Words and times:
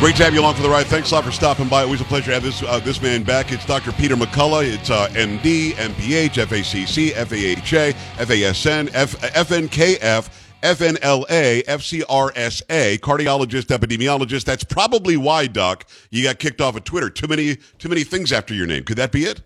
Great 0.00 0.16
to 0.16 0.24
have 0.24 0.32
you 0.32 0.40
along 0.40 0.54
for 0.54 0.62
the 0.62 0.68
ride. 0.70 0.86
Thanks 0.86 1.10
a 1.10 1.14
lot 1.14 1.24
for 1.24 1.30
stopping 1.30 1.68
by. 1.68 1.82
Always 1.82 2.00
a 2.00 2.04
pleasure 2.04 2.28
to 2.28 2.32
have 2.32 2.42
this 2.42 2.62
uh, 2.62 2.78
this 2.78 3.02
man 3.02 3.22
back. 3.22 3.52
It's 3.52 3.66
Dr. 3.66 3.92
Peter 3.92 4.16
McCullough. 4.16 4.64
It's 4.64 4.88
uh, 4.88 5.08
MD, 5.08 5.72
MPH, 5.72 6.42
FACC, 6.46 7.10
FAHA, 7.10 7.92
FASN, 8.16 8.90
F- 8.94 9.20
FNKF. 9.20 10.46
FNLA, 10.62 11.64
FCRSA, 11.64 12.98
cardiologist, 12.98 13.78
epidemiologist. 13.78 14.44
That's 14.44 14.62
probably 14.62 15.16
why, 15.16 15.46
Doc, 15.46 15.88
you 16.10 16.22
got 16.22 16.38
kicked 16.38 16.60
off 16.60 16.76
of 16.76 16.84
Twitter. 16.84 17.08
Too 17.08 17.26
many, 17.26 17.56
too 17.78 17.88
many 17.88 18.04
things 18.04 18.30
after 18.30 18.52
your 18.52 18.66
name. 18.66 18.84
Could 18.84 18.98
that 18.98 19.10
be 19.10 19.24
it? 19.24 19.42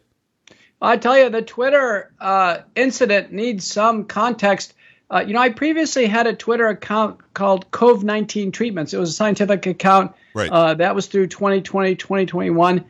I 0.83 0.97
tell 0.97 1.17
you, 1.17 1.31
the 1.31 1.43
Twitter 1.43 2.13
uh, 2.21 2.59
incident 2.75 3.33
needs 3.33 3.65
some 3.65 4.05
context. 4.07 4.74
Uh, 5.11 5.25
you 5.27 5.35
know, 5.35 5.41
I 5.41 5.51
previously 5.51 6.07
had 6.07 6.27
a 6.27 6.35
Twitter 6.35 6.67
account 6.69 7.35
called 7.35 7.71
Cove 7.71 8.05
19 8.05 8.53
Treatments. 8.53 8.95
It 8.95 8.99
was 8.99 9.11
a 9.11 9.15
scientific 9.15 9.67
account. 9.67 10.15
Right. 10.35 10.51
Uh, 10.51 10.75
that 10.75 10.95
was 10.95 11.07
through 11.07 11.29
2020, 11.29 11.95
2021. 11.95 12.85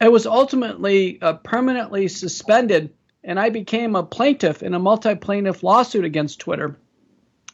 It 0.00 0.10
was 0.10 0.26
ultimately 0.26 1.20
uh, 1.20 1.34
permanently 1.34 2.08
suspended, 2.08 2.92
and 3.22 3.38
I 3.38 3.50
became 3.50 3.96
a 3.96 4.02
plaintiff 4.02 4.62
in 4.62 4.74
a 4.74 4.78
multi 4.78 5.14
plaintiff 5.14 5.62
lawsuit 5.62 6.04
against 6.04 6.40
Twitter 6.40 6.76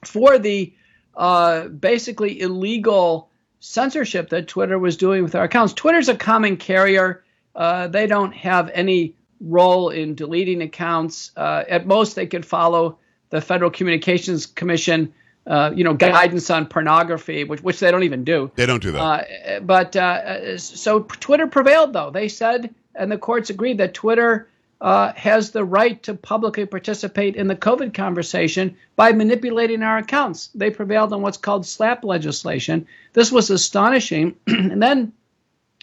for 0.04 0.38
the 0.38 0.72
uh, 1.16 1.68
basically 1.68 2.40
illegal 2.40 3.30
censorship 3.60 4.30
that 4.30 4.48
Twitter 4.48 4.78
was 4.78 4.96
doing 4.96 5.22
with 5.22 5.34
our 5.34 5.44
accounts. 5.44 5.72
Twitter's 5.72 6.08
a 6.08 6.16
common 6.16 6.56
carrier. 6.56 7.24
Uh, 7.54 7.88
they 7.88 8.06
don't 8.06 8.32
have 8.34 8.70
any 8.72 9.16
role 9.40 9.90
in 9.90 10.14
deleting 10.14 10.62
accounts. 10.62 11.32
Uh, 11.36 11.64
at 11.68 11.86
most, 11.86 12.14
they 12.14 12.26
could 12.26 12.46
follow 12.46 12.98
the 13.30 13.40
Federal 13.40 13.70
Communications 13.70 14.46
Commission, 14.46 15.12
uh, 15.46 15.70
you 15.74 15.84
know, 15.84 15.94
guidance 15.94 16.50
on 16.50 16.66
pornography, 16.66 17.44
which 17.44 17.62
which 17.62 17.80
they 17.80 17.90
don't 17.90 18.04
even 18.04 18.24
do. 18.24 18.50
They 18.54 18.66
don't 18.66 18.82
do 18.82 18.92
that. 18.92 19.00
Uh, 19.00 19.60
but 19.60 19.96
uh, 19.96 20.58
so 20.58 21.00
Twitter 21.00 21.46
prevailed, 21.46 21.92
though. 21.92 22.10
They 22.10 22.28
said, 22.28 22.74
and 22.94 23.10
the 23.10 23.18
courts 23.18 23.50
agreed 23.50 23.78
that 23.78 23.94
Twitter 23.94 24.48
uh, 24.80 25.12
has 25.14 25.50
the 25.50 25.64
right 25.64 26.02
to 26.04 26.14
publicly 26.14 26.66
participate 26.66 27.36
in 27.36 27.48
the 27.48 27.56
COVID 27.56 27.94
conversation 27.94 28.76
by 28.96 29.12
manipulating 29.12 29.82
our 29.82 29.98
accounts. 29.98 30.48
They 30.54 30.70
prevailed 30.70 31.12
on 31.12 31.22
what's 31.22 31.36
called 31.36 31.64
SLAPP 31.64 32.04
legislation. 32.04 32.86
This 33.12 33.32
was 33.32 33.50
astonishing. 33.50 34.36
and 34.46 34.82
then, 34.82 35.12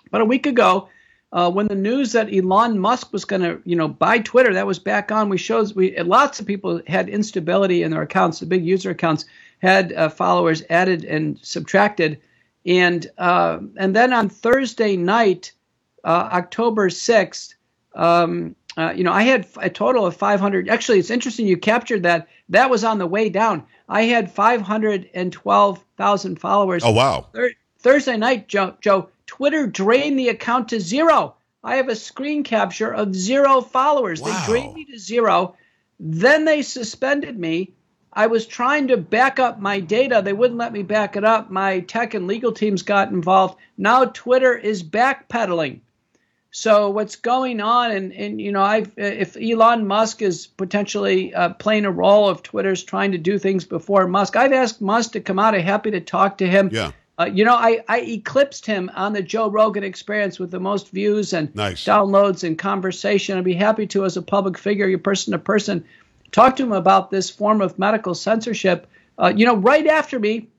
about 0.07 0.21
a 0.21 0.25
week 0.25 0.47
ago, 0.47 0.89
uh, 1.35 1.51
when 1.51 1.67
the 1.67 1.75
news 1.75 2.13
that 2.13 2.33
Elon 2.33 2.79
Musk 2.79 3.11
was 3.11 3.25
going 3.25 3.41
to, 3.41 3.61
you 3.65 3.75
know, 3.75 3.89
buy 3.89 4.19
Twitter, 4.19 4.53
that 4.53 4.65
was 4.65 4.79
back 4.79 5.11
on. 5.11 5.27
We 5.27 5.37
showed 5.37 5.75
we 5.75 5.99
lots 5.99 6.39
of 6.39 6.45
people 6.45 6.81
had 6.87 7.09
instability 7.09 7.83
in 7.83 7.91
their 7.91 8.03
accounts. 8.03 8.39
The 8.39 8.45
big 8.45 8.65
user 8.65 8.91
accounts 8.91 9.25
had 9.61 9.91
uh, 9.91 10.07
followers 10.07 10.63
added 10.69 11.03
and 11.03 11.37
subtracted, 11.41 12.21
and 12.65 13.05
uh, 13.17 13.59
and 13.75 13.93
then 13.93 14.13
on 14.13 14.29
Thursday 14.29 14.95
night, 14.95 15.51
uh, 16.05 16.29
October 16.31 16.89
sixth. 16.89 17.53
Um, 17.93 18.55
uh, 18.77 18.93
you 18.95 19.03
know, 19.03 19.11
I 19.11 19.23
had 19.23 19.45
a 19.57 19.69
total 19.69 20.05
of 20.05 20.15
500. 20.15 20.69
Actually, 20.69 20.99
it's 20.99 21.09
interesting 21.09 21.47
you 21.47 21.57
captured 21.57 22.03
that. 22.03 22.29
That 22.49 22.69
was 22.69 22.85
on 22.85 22.97
the 22.97 23.07
way 23.07 23.29
down. 23.29 23.63
I 23.87 24.01
had 24.03 24.31
512,000 24.31 26.39
followers. 26.39 26.83
Oh 26.85 26.91
wow! 26.91 27.27
Thur- 27.33 27.51
Thursday 27.79 28.17
night, 28.17 28.47
Joe, 28.47 28.75
Joe, 28.81 29.09
Twitter 29.27 29.67
drained 29.67 30.19
the 30.19 30.29
account 30.29 30.69
to 30.69 30.79
zero. 30.79 31.35
I 31.63 31.77
have 31.77 31.89
a 31.89 31.95
screen 31.95 32.43
capture 32.43 32.93
of 32.93 33.15
zero 33.15 33.61
followers. 33.61 34.21
Wow. 34.21 34.27
They 34.27 34.45
drained 34.45 34.73
me 34.75 34.85
to 34.85 34.99
zero. 34.99 35.55
Then 35.99 36.45
they 36.45 36.61
suspended 36.61 37.37
me. 37.37 37.73
I 38.13 38.27
was 38.27 38.45
trying 38.45 38.87
to 38.89 38.97
back 38.97 39.39
up 39.39 39.59
my 39.59 39.79
data. 39.79 40.21
They 40.23 40.31
wouldn't 40.31 40.59
let 40.59 40.71
me 40.71 40.83
back 40.83 41.17
it 41.17 41.25
up. 41.25 41.49
My 41.49 41.81
tech 41.81 42.13
and 42.13 42.27
legal 42.27 42.53
teams 42.53 42.81
got 42.81 43.11
involved. 43.11 43.57
Now 43.77 44.05
Twitter 44.05 44.55
is 44.55 44.83
backpedaling. 44.83 45.81
So 46.51 46.89
what's 46.89 47.17
going 47.17 47.59
on? 47.59 47.91
And, 47.91 48.13
and 48.13 48.39
you 48.39 48.53
know, 48.53 48.61
I've, 48.61 48.93
if 48.95 49.35
Elon 49.35 49.85
Musk 49.85 50.21
is 50.21 50.47
potentially 50.47 51.33
uh, 51.33 51.49
playing 51.49 51.83
a 51.83 51.91
role 51.91 52.29
of 52.29 52.43
Twitter's 52.43 52.81
trying 52.81 53.11
to 53.11 53.17
do 53.17 53.37
things 53.37 53.65
before 53.65 54.07
Musk, 54.07 54.37
I've 54.37 54.53
asked 54.53 54.81
Musk 54.81 55.11
to 55.11 55.19
come 55.19 55.37
out. 55.37 55.53
I'm 55.53 55.61
happy 55.61 55.91
to 55.91 55.99
talk 55.99 56.37
to 56.37 56.47
him. 56.47 56.69
Yeah. 56.71 56.93
Uh, 57.17 57.25
you 57.25 57.45
know, 57.45 57.55
I, 57.55 57.81
I 57.87 58.01
eclipsed 58.01 58.65
him 58.65 58.91
on 58.93 59.13
the 59.13 59.21
Joe 59.21 59.49
Rogan 59.49 59.83
experience 59.83 60.37
with 60.37 60.51
the 60.51 60.59
most 60.59 60.89
views 60.89 61.31
and 61.33 61.53
Nice. 61.55 61.85
downloads 61.85 62.43
and 62.43 62.57
conversation. 62.57 63.37
I'd 63.37 63.45
be 63.45 63.53
happy 63.53 63.87
to, 63.87 64.03
as 64.03 64.17
a 64.17 64.21
public 64.21 64.57
figure, 64.57 64.87
your 64.87 64.99
person 64.99 65.31
to 65.31 65.39
person, 65.39 65.85
talk 66.31 66.57
to 66.57 66.63
him 66.63 66.73
about 66.73 67.11
this 67.11 67.29
form 67.29 67.61
of 67.61 67.79
medical 67.79 68.15
censorship. 68.15 68.87
Uh, 69.17 69.31
you 69.33 69.45
know, 69.45 69.55
right 69.55 69.87
after 69.87 70.19
me, 70.19 70.49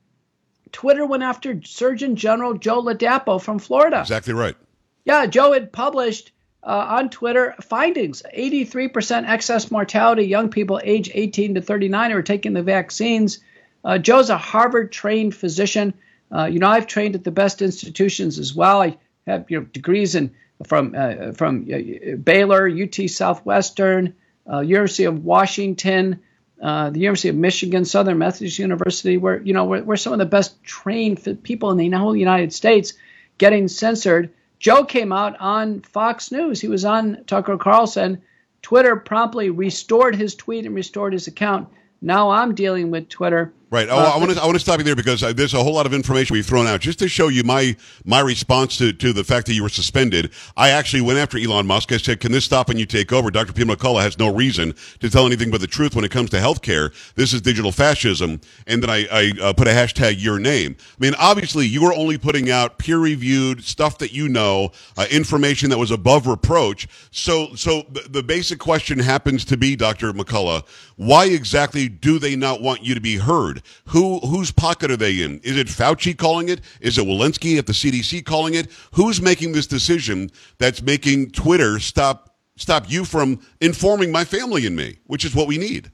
Twitter 0.72 1.04
went 1.04 1.22
after 1.22 1.60
Surgeon 1.62 2.16
General 2.16 2.54
Joe 2.54 2.82
Ladapo 2.82 3.40
from 3.40 3.58
Florida. 3.58 4.00
Exactly 4.00 4.32
right. 4.32 4.56
Yeah, 5.04 5.26
Joe 5.26 5.52
had 5.52 5.72
published 5.72 6.32
uh, 6.62 6.86
on 6.88 7.10
Twitter 7.10 7.54
findings 7.60 8.22
83% 8.36 9.28
excess 9.28 9.70
mortality, 9.70 10.24
young 10.24 10.48
people 10.48 10.80
age 10.82 11.10
18 11.12 11.54
to 11.54 11.60
39 11.60 12.10
who 12.10 12.16
are 12.16 12.22
taking 12.22 12.54
the 12.54 12.62
vaccines. 12.62 13.38
Uh, 13.84 13.98
Joe's 13.98 14.30
a 14.30 14.38
Harvard 14.38 14.90
trained 14.90 15.34
physician. 15.34 15.94
Uh, 16.34 16.44
you 16.44 16.58
know, 16.58 16.68
I've 16.68 16.86
trained 16.86 17.14
at 17.14 17.24
the 17.24 17.30
best 17.30 17.62
institutions 17.62 18.38
as 18.38 18.54
well. 18.54 18.82
I 18.82 18.98
have 19.26 19.50
you 19.50 19.60
know 19.60 19.66
degrees 19.66 20.14
in 20.14 20.34
from 20.64 20.94
uh, 20.96 21.32
from 21.32 21.68
uh, 21.72 22.16
Baylor, 22.16 22.68
UT 22.68 23.08
Southwestern, 23.08 24.14
uh, 24.50 24.60
University 24.60 25.04
of 25.04 25.24
Washington, 25.24 26.20
uh, 26.62 26.90
the 26.90 27.00
University 27.00 27.28
of 27.28 27.36
Michigan, 27.36 27.84
Southern 27.84 28.18
Methodist 28.18 28.58
University. 28.58 29.16
Where 29.16 29.40
you 29.42 29.52
know 29.52 29.64
we're, 29.64 29.82
we're 29.82 29.96
some 29.96 30.12
of 30.12 30.18
the 30.18 30.26
best 30.26 30.62
trained 30.64 31.42
people 31.42 31.70
in 31.70 31.76
the 31.76 31.98
whole 31.98 32.16
United 32.16 32.52
States 32.52 32.94
getting 33.38 33.68
censored. 33.68 34.30
Joe 34.58 34.84
came 34.84 35.12
out 35.12 35.36
on 35.38 35.80
Fox 35.82 36.32
News. 36.32 36.60
He 36.60 36.68
was 36.68 36.84
on 36.84 37.24
Tucker 37.26 37.58
Carlson. 37.58 38.22
Twitter 38.62 38.96
promptly 38.96 39.50
restored 39.50 40.16
his 40.16 40.34
tweet 40.34 40.64
and 40.64 40.74
restored 40.74 41.12
his 41.12 41.26
account. 41.26 41.68
Now 42.00 42.30
I'm 42.30 42.54
dealing 42.54 42.90
with 42.90 43.08
Twitter. 43.08 43.52
Right. 43.76 43.90
Oh, 43.90 43.98
Uh, 43.98 44.12
I 44.14 44.16
want 44.16 44.30
to 44.30 44.40
I 44.40 44.46
want 44.46 44.54
to 44.56 44.60
stop 44.60 44.78
you 44.78 44.84
there 44.84 44.96
because 44.96 45.22
uh, 45.22 45.34
there's 45.34 45.52
a 45.52 45.62
whole 45.62 45.74
lot 45.74 45.84
of 45.84 45.92
information 45.92 46.32
we've 46.32 46.46
thrown 46.46 46.66
out 46.66 46.80
just 46.80 46.98
to 47.00 47.08
show 47.08 47.28
you 47.28 47.44
my 47.44 47.76
my 48.06 48.20
response 48.20 48.78
to, 48.78 48.94
to 48.94 49.12
the 49.12 49.22
fact 49.22 49.46
that 49.48 49.52
you 49.52 49.62
were 49.62 49.68
suspended. 49.68 50.30
I 50.56 50.70
actually 50.70 51.02
went 51.02 51.18
after 51.18 51.36
Elon 51.36 51.66
Musk. 51.66 51.92
I 51.92 51.98
said, 51.98 52.20
"Can 52.20 52.32
this 52.32 52.46
stop 52.46 52.68
when 52.68 52.78
you 52.78 52.86
take 52.86 53.12
over?" 53.12 53.30
Dr. 53.30 53.52
Peter 53.52 53.70
McCullough 53.70 54.00
has 54.00 54.18
no 54.18 54.34
reason 54.34 54.74
to 55.00 55.10
tell 55.10 55.26
anything 55.26 55.50
but 55.50 55.60
the 55.60 55.66
truth 55.66 55.94
when 55.94 56.06
it 56.06 56.10
comes 56.10 56.30
to 56.30 56.38
healthcare. 56.38 56.90
This 57.16 57.34
is 57.34 57.42
digital 57.42 57.70
fascism, 57.70 58.40
and 58.66 58.82
then 58.82 58.88
I, 58.88 59.06
I 59.12 59.32
uh, 59.42 59.52
put 59.52 59.68
a 59.68 59.72
hashtag 59.72 60.22
your 60.22 60.38
name. 60.38 60.74
I 60.80 60.96
mean, 60.98 61.12
obviously, 61.18 61.66
you 61.66 61.84
are 61.84 61.92
only 61.92 62.16
putting 62.16 62.50
out 62.50 62.78
peer 62.78 62.98
reviewed 62.98 63.62
stuff 63.62 63.98
that 63.98 64.10
you 64.10 64.26
know, 64.30 64.72
uh, 64.96 65.04
information 65.10 65.68
that 65.68 65.76
was 65.76 65.90
above 65.90 66.26
reproach. 66.26 66.88
So, 67.10 67.54
so 67.54 67.82
the, 67.90 68.08
the 68.08 68.22
basic 68.22 68.58
question 68.58 68.98
happens 69.00 69.44
to 69.44 69.58
be, 69.58 69.76
Dr. 69.76 70.14
McCullough, 70.14 70.66
why 70.96 71.26
exactly 71.26 71.90
do 71.90 72.18
they 72.18 72.36
not 72.36 72.62
want 72.62 72.82
you 72.82 72.94
to 72.94 73.02
be 73.02 73.16
heard? 73.16 73.62
Who 73.86 74.20
whose 74.20 74.50
pocket 74.50 74.90
are 74.90 74.96
they 74.96 75.22
in? 75.22 75.40
Is 75.40 75.56
it 75.56 75.68
Fauci 75.68 76.16
calling 76.16 76.48
it? 76.48 76.60
Is 76.80 76.98
it 76.98 77.06
Walensky 77.06 77.58
at 77.58 77.66
the 77.66 77.72
CDC 77.72 78.24
calling 78.24 78.54
it? 78.54 78.70
Who's 78.92 79.20
making 79.20 79.52
this 79.52 79.66
decision 79.66 80.30
that's 80.58 80.82
making 80.82 81.30
Twitter 81.30 81.78
stop 81.78 82.36
stop 82.56 82.90
you 82.90 83.04
from 83.04 83.40
informing 83.60 84.10
my 84.10 84.24
family 84.24 84.66
and 84.66 84.76
me, 84.76 84.98
which 85.06 85.24
is 85.24 85.34
what 85.34 85.46
we 85.46 85.58
need? 85.58 85.90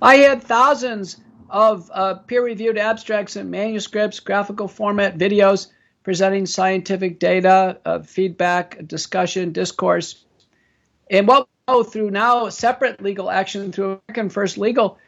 I 0.00 0.16
had 0.16 0.42
thousands 0.42 1.18
of 1.48 1.90
uh, 1.92 2.14
peer-reviewed 2.14 2.78
abstracts 2.78 3.36
and 3.36 3.50
manuscripts, 3.50 4.20
graphical 4.20 4.68
format 4.68 5.18
videos 5.18 5.68
presenting 6.02 6.46
scientific 6.46 7.18
data, 7.18 7.78
uh, 7.84 8.00
feedback, 8.00 8.86
discussion, 8.86 9.52
discourse, 9.52 10.24
and 11.10 11.28
what 11.28 11.46
through 11.90 12.10
now 12.10 12.48
separate 12.48 13.00
legal 13.00 13.30
action 13.30 13.70
through 13.70 14.00
American 14.08 14.28
First 14.28 14.58
Legal 14.58 14.98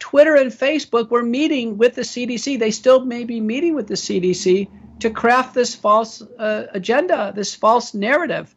Twitter 0.00 0.34
and 0.34 0.50
Facebook 0.50 1.10
were 1.10 1.22
meeting 1.22 1.78
with 1.78 1.94
the 1.94 2.02
CDC. 2.02 2.58
They 2.58 2.72
still 2.72 3.04
may 3.04 3.24
be 3.24 3.40
meeting 3.40 3.74
with 3.74 3.86
the 3.86 3.94
CDC 3.94 4.68
to 5.00 5.10
craft 5.10 5.54
this 5.54 5.74
false 5.74 6.22
uh, 6.22 6.66
agenda, 6.72 7.32
this 7.36 7.54
false 7.54 7.94
narrative. 7.94 8.54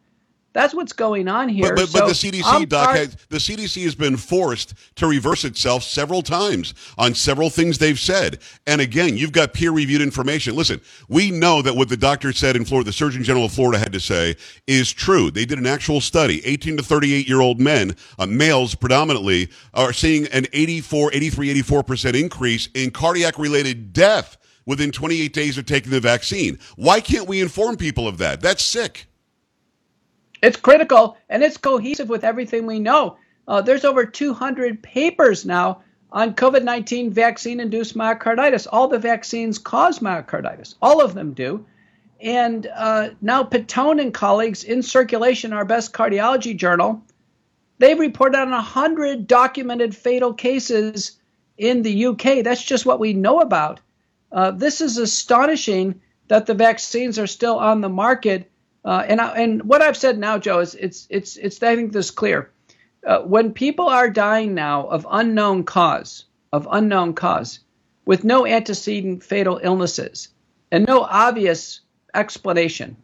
That's 0.54 0.72
what's 0.72 0.92
going 0.92 1.26
on 1.26 1.48
here. 1.48 1.74
But, 1.74 1.74
but, 1.74 1.88
so 1.88 2.00
but 2.00 2.06
the 2.06 2.14
CDC, 2.14 2.68
Doc, 2.68 2.86
part- 2.86 2.96
has, 2.96 3.16
the 3.28 3.38
CDC 3.38 3.82
has 3.82 3.96
been 3.96 4.16
forced 4.16 4.74
to 4.94 5.08
reverse 5.08 5.44
itself 5.44 5.82
several 5.82 6.22
times 6.22 6.74
on 6.96 7.14
several 7.14 7.50
things 7.50 7.78
they've 7.78 7.98
said. 7.98 8.38
And 8.64 8.80
again, 8.80 9.16
you've 9.16 9.32
got 9.32 9.52
peer-reviewed 9.52 10.00
information. 10.00 10.54
Listen, 10.54 10.80
we 11.08 11.32
know 11.32 11.60
that 11.60 11.74
what 11.74 11.88
the 11.88 11.96
doctor 11.96 12.32
said 12.32 12.54
in 12.54 12.64
Florida, 12.64 12.86
the 12.86 12.92
Surgeon 12.92 13.24
General 13.24 13.46
of 13.46 13.52
Florida 13.52 13.78
had 13.80 13.92
to 13.94 14.00
say, 14.00 14.36
is 14.68 14.92
true. 14.92 15.28
They 15.28 15.44
did 15.44 15.58
an 15.58 15.66
actual 15.66 16.00
study. 16.00 16.40
18 16.46 16.76
to 16.76 16.84
38 16.84 17.26
year 17.26 17.40
old 17.40 17.60
men, 17.60 17.96
uh, 18.20 18.26
males 18.26 18.76
predominantly, 18.76 19.50
are 19.74 19.92
seeing 19.92 20.28
an 20.28 20.46
84, 20.52 21.10
83, 21.12 21.50
84 21.50 21.82
percent 21.82 22.16
increase 22.16 22.68
in 22.74 22.92
cardiac-related 22.92 23.92
death 23.92 24.36
within 24.66 24.92
28 24.92 25.32
days 25.32 25.58
of 25.58 25.66
taking 25.66 25.90
the 25.90 26.00
vaccine. 26.00 26.60
Why 26.76 27.00
can't 27.00 27.26
we 27.26 27.40
inform 27.40 27.76
people 27.76 28.06
of 28.06 28.18
that? 28.18 28.40
That's 28.40 28.62
sick. 28.62 29.08
It's 30.44 30.58
critical 30.58 31.16
and 31.30 31.42
it's 31.42 31.56
cohesive 31.56 32.10
with 32.10 32.22
everything 32.22 32.66
we 32.66 32.78
know. 32.78 33.16
Uh, 33.48 33.62
there's 33.62 33.86
over 33.86 34.04
200 34.04 34.82
papers 34.82 35.46
now 35.46 35.80
on 36.12 36.34
COVID 36.34 36.62
19 36.62 37.10
vaccine 37.10 37.60
induced 37.60 37.96
myocarditis. 37.96 38.66
All 38.70 38.86
the 38.86 38.98
vaccines 38.98 39.58
cause 39.58 40.00
myocarditis, 40.00 40.74
all 40.82 41.00
of 41.00 41.14
them 41.14 41.32
do. 41.32 41.64
And 42.20 42.66
uh, 42.74 43.10
now, 43.22 43.42
Patone 43.42 44.00
and 44.00 44.12
colleagues 44.12 44.64
in 44.64 44.82
Circulation, 44.82 45.54
our 45.54 45.64
best 45.64 45.94
cardiology 45.94 46.54
journal, 46.54 47.02
they've 47.78 47.98
reported 47.98 48.38
on 48.38 48.50
100 48.50 49.26
documented 49.26 49.96
fatal 49.96 50.34
cases 50.34 51.18
in 51.56 51.80
the 51.80 52.06
UK. 52.06 52.44
That's 52.44 52.62
just 52.62 52.84
what 52.84 53.00
we 53.00 53.14
know 53.14 53.40
about. 53.40 53.80
Uh, 54.30 54.50
this 54.50 54.82
is 54.82 54.98
astonishing 54.98 56.02
that 56.28 56.44
the 56.44 56.54
vaccines 56.54 57.18
are 57.18 57.26
still 57.26 57.58
on 57.58 57.80
the 57.80 57.88
market 57.88 58.50
uh, 58.84 59.04
and 59.08 59.20
I, 59.20 59.42
and 59.42 59.62
what 59.62 59.82
I've 59.82 59.96
said 59.96 60.18
now, 60.18 60.38
Joe, 60.38 60.60
is 60.60 60.74
it's 60.74 61.06
it's 61.08 61.36
it's 61.36 61.62
I 61.62 61.76
think 61.76 61.92
this 61.92 62.10
clear. 62.10 62.50
Uh, 63.06 63.20
when 63.20 63.52
people 63.52 63.88
are 63.88 64.10
dying 64.10 64.54
now 64.54 64.86
of 64.86 65.06
unknown 65.10 65.64
cause, 65.64 66.24
of 66.52 66.68
unknown 66.70 67.14
cause, 67.14 67.60
with 68.04 68.24
no 68.24 68.46
antecedent 68.46 69.22
fatal 69.22 69.60
illnesses 69.62 70.28
and 70.70 70.86
no 70.86 71.02
obvious 71.02 71.80
explanation, 72.14 72.96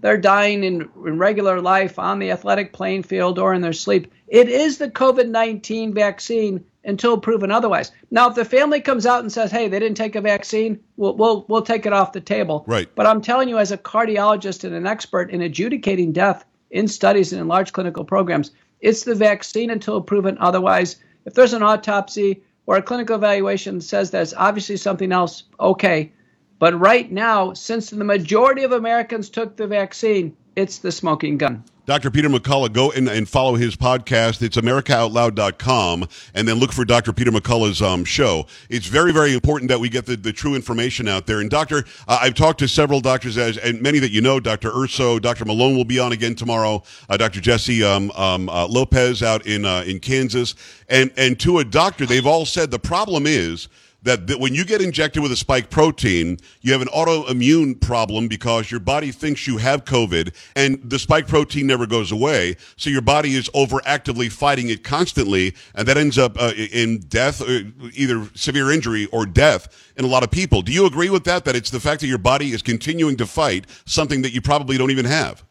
they're 0.00 0.18
dying 0.18 0.64
in, 0.64 0.88
in 1.06 1.18
regular 1.18 1.60
life 1.60 1.98
on 1.98 2.18
the 2.18 2.30
athletic 2.30 2.72
playing 2.72 3.02
field 3.02 3.38
or 3.38 3.52
in 3.52 3.62
their 3.62 3.72
sleep. 3.72 4.12
It 4.28 4.48
is 4.48 4.78
the 4.78 4.90
COVID 4.90 5.28
19 5.28 5.92
vaccine 5.92 6.64
until 6.84 7.18
proven 7.18 7.50
otherwise. 7.50 7.92
Now, 8.10 8.28
if 8.28 8.34
the 8.34 8.44
family 8.44 8.80
comes 8.80 9.06
out 9.06 9.20
and 9.20 9.32
says, 9.32 9.50
"Hey, 9.50 9.68
they 9.68 9.78
didn't 9.78 9.96
take 9.96 10.16
a 10.16 10.20
vaccine," 10.20 10.80
we'll 10.96 11.16
we'll 11.16 11.44
we'll 11.48 11.62
take 11.62 11.86
it 11.86 11.92
off 11.92 12.12
the 12.12 12.20
table. 12.20 12.64
Right. 12.66 12.88
But 12.94 13.06
I'm 13.06 13.20
telling 13.20 13.48
you, 13.48 13.58
as 13.58 13.72
a 13.72 13.78
cardiologist 13.78 14.64
and 14.64 14.74
an 14.74 14.86
expert 14.86 15.30
in 15.30 15.42
adjudicating 15.42 16.12
death 16.12 16.44
in 16.70 16.88
studies 16.88 17.32
and 17.32 17.40
in 17.40 17.48
large 17.48 17.72
clinical 17.72 18.04
programs, 18.04 18.52
it's 18.80 19.04
the 19.04 19.14
vaccine 19.14 19.70
until 19.70 20.00
proven 20.00 20.36
otherwise. 20.38 20.96
If 21.24 21.34
there's 21.34 21.52
an 21.52 21.62
autopsy 21.62 22.42
or 22.66 22.76
a 22.76 22.82
clinical 22.82 23.16
evaluation 23.16 23.80
says 23.80 24.10
there's 24.10 24.34
obviously 24.34 24.76
something 24.76 25.12
else, 25.12 25.44
okay. 25.58 26.12
But 26.58 26.78
right 26.78 27.10
now, 27.10 27.52
since 27.52 27.90
the 27.90 28.04
majority 28.04 28.64
of 28.64 28.72
Americans 28.72 29.30
took 29.30 29.56
the 29.56 29.66
vaccine, 29.66 30.36
it's 30.56 30.78
the 30.78 30.90
smoking 30.90 31.38
gun. 31.38 31.62
Dr. 31.88 32.10
Peter 32.10 32.28
McCullough, 32.28 32.70
go 32.70 32.90
and, 32.92 33.08
and 33.08 33.26
follow 33.26 33.54
his 33.54 33.74
podcast. 33.74 34.42
It's 34.42 34.58
AmericaOutloud.com, 34.58 36.06
and 36.34 36.46
then 36.46 36.56
look 36.56 36.70
for 36.70 36.84
Dr. 36.84 37.14
Peter 37.14 37.30
McCullough's 37.30 37.80
um, 37.80 38.04
show. 38.04 38.46
It's 38.68 38.86
very, 38.86 39.10
very 39.10 39.32
important 39.32 39.70
that 39.70 39.80
we 39.80 39.88
get 39.88 40.04
the, 40.04 40.14
the 40.16 40.30
true 40.30 40.54
information 40.54 41.08
out 41.08 41.26
there. 41.26 41.40
And 41.40 41.48
Doctor, 41.48 41.84
uh, 42.06 42.18
I've 42.20 42.34
talked 42.34 42.58
to 42.58 42.68
several 42.68 43.00
doctors, 43.00 43.38
as 43.38 43.56
and 43.56 43.80
many 43.80 44.00
that 44.00 44.10
you 44.10 44.20
know, 44.20 44.38
Dr. 44.38 44.70
Urso, 44.70 45.18
Dr. 45.18 45.46
Malone 45.46 45.76
will 45.76 45.86
be 45.86 45.98
on 45.98 46.12
again 46.12 46.34
tomorrow. 46.34 46.82
Uh, 47.08 47.16
Dr. 47.16 47.40
Jesse 47.40 47.82
um, 47.82 48.10
um, 48.10 48.50
uh, 48.50 48.66
Lopez 48.66 49.22
out 49.22 49.46
in 49.46 49.64
uh, 49.64 49.82
in 49.86 49.98
Kansas, 49.98 50.56
and 50.90 51.10
and 51.16 51.40
to 51.40 51.56
a 51.56 51.64
doctor, 51.64 52.04
they've 52.04 52.26
all 52.26 52.44
said 52.44 52.70
the 52.70 52.78
problem 52.78 53.26
is 53.26 53.66
that, 54.02 54.38
when 54.38 54.54
you 54.54 54.64
get 54.64 54.80
injected 54.80 55.22
with 55.22 55.32
a 55.32 55.36
spike 55.36 55.70
protein, 55.70 56.38
you 56.60 56.72
have 56.72 56.82
an 56.82 56.88
autoimmune 56.88 57.80
problem 57.80 58.28
because 58.28 58.70
your 58.70 58.80
body 58.80 59.10
thinks 59.10 59.46
you 59.46 59.56
have 59.58 59.84
COVID 59.84 60.34
and 60.54 60.78
the 60.88 60.98
spike 60.98 61.26
protein 61.26 61.66
never 61.66 61.86
goes 61.86 62.12
away. 62.12 62.56
So 62.76 62.90
your 62.90 63.02
body 63.02 63.34
is 63.34 63.48
overactively 63.50 64.30
fighting 64.30 64.68
it 64.68 64.84
constantly. 64.84 65.54
And 65.74 65.88
that 65.88 65.96
ends 65.96 66.16
up 66.16 66.40
uh, 66.40 66.52
in 66.54 67.00
death, 67.00 67.42
uh, 67.42 67.62
either 67.92 68.28
severe 68.34 68.70
injury 68.70 69.06
or 69.06 69.26
death 69.26 69.92
in 69.96 70.04
a 70.04 70.08
lot 70.08 70.22
of 70.22 70.30
people. 70.30 70.62
Do 70.62 70.72
you 70.72 70.86
agree 70.86 71.10
with 71.10 71.24
that? 71.24 71.44
That 71.44 71.56
it's 71.56 71.70
the 71.70 71.80
fact 71.80 72.00
that 72.00 72.06
your 72.06 72.18
body 72.18 72.52
is 72.52 72.62
continuing 72.62 73.16
to 73.16 73.26
fight 73.26 73.66
something 73.84 74.22
that 74.22 74.32
you 74.32 74.40
probably 74.40 74.78
don't 74.78 74.90
even 74.92 75.06
have? 75.06 75.44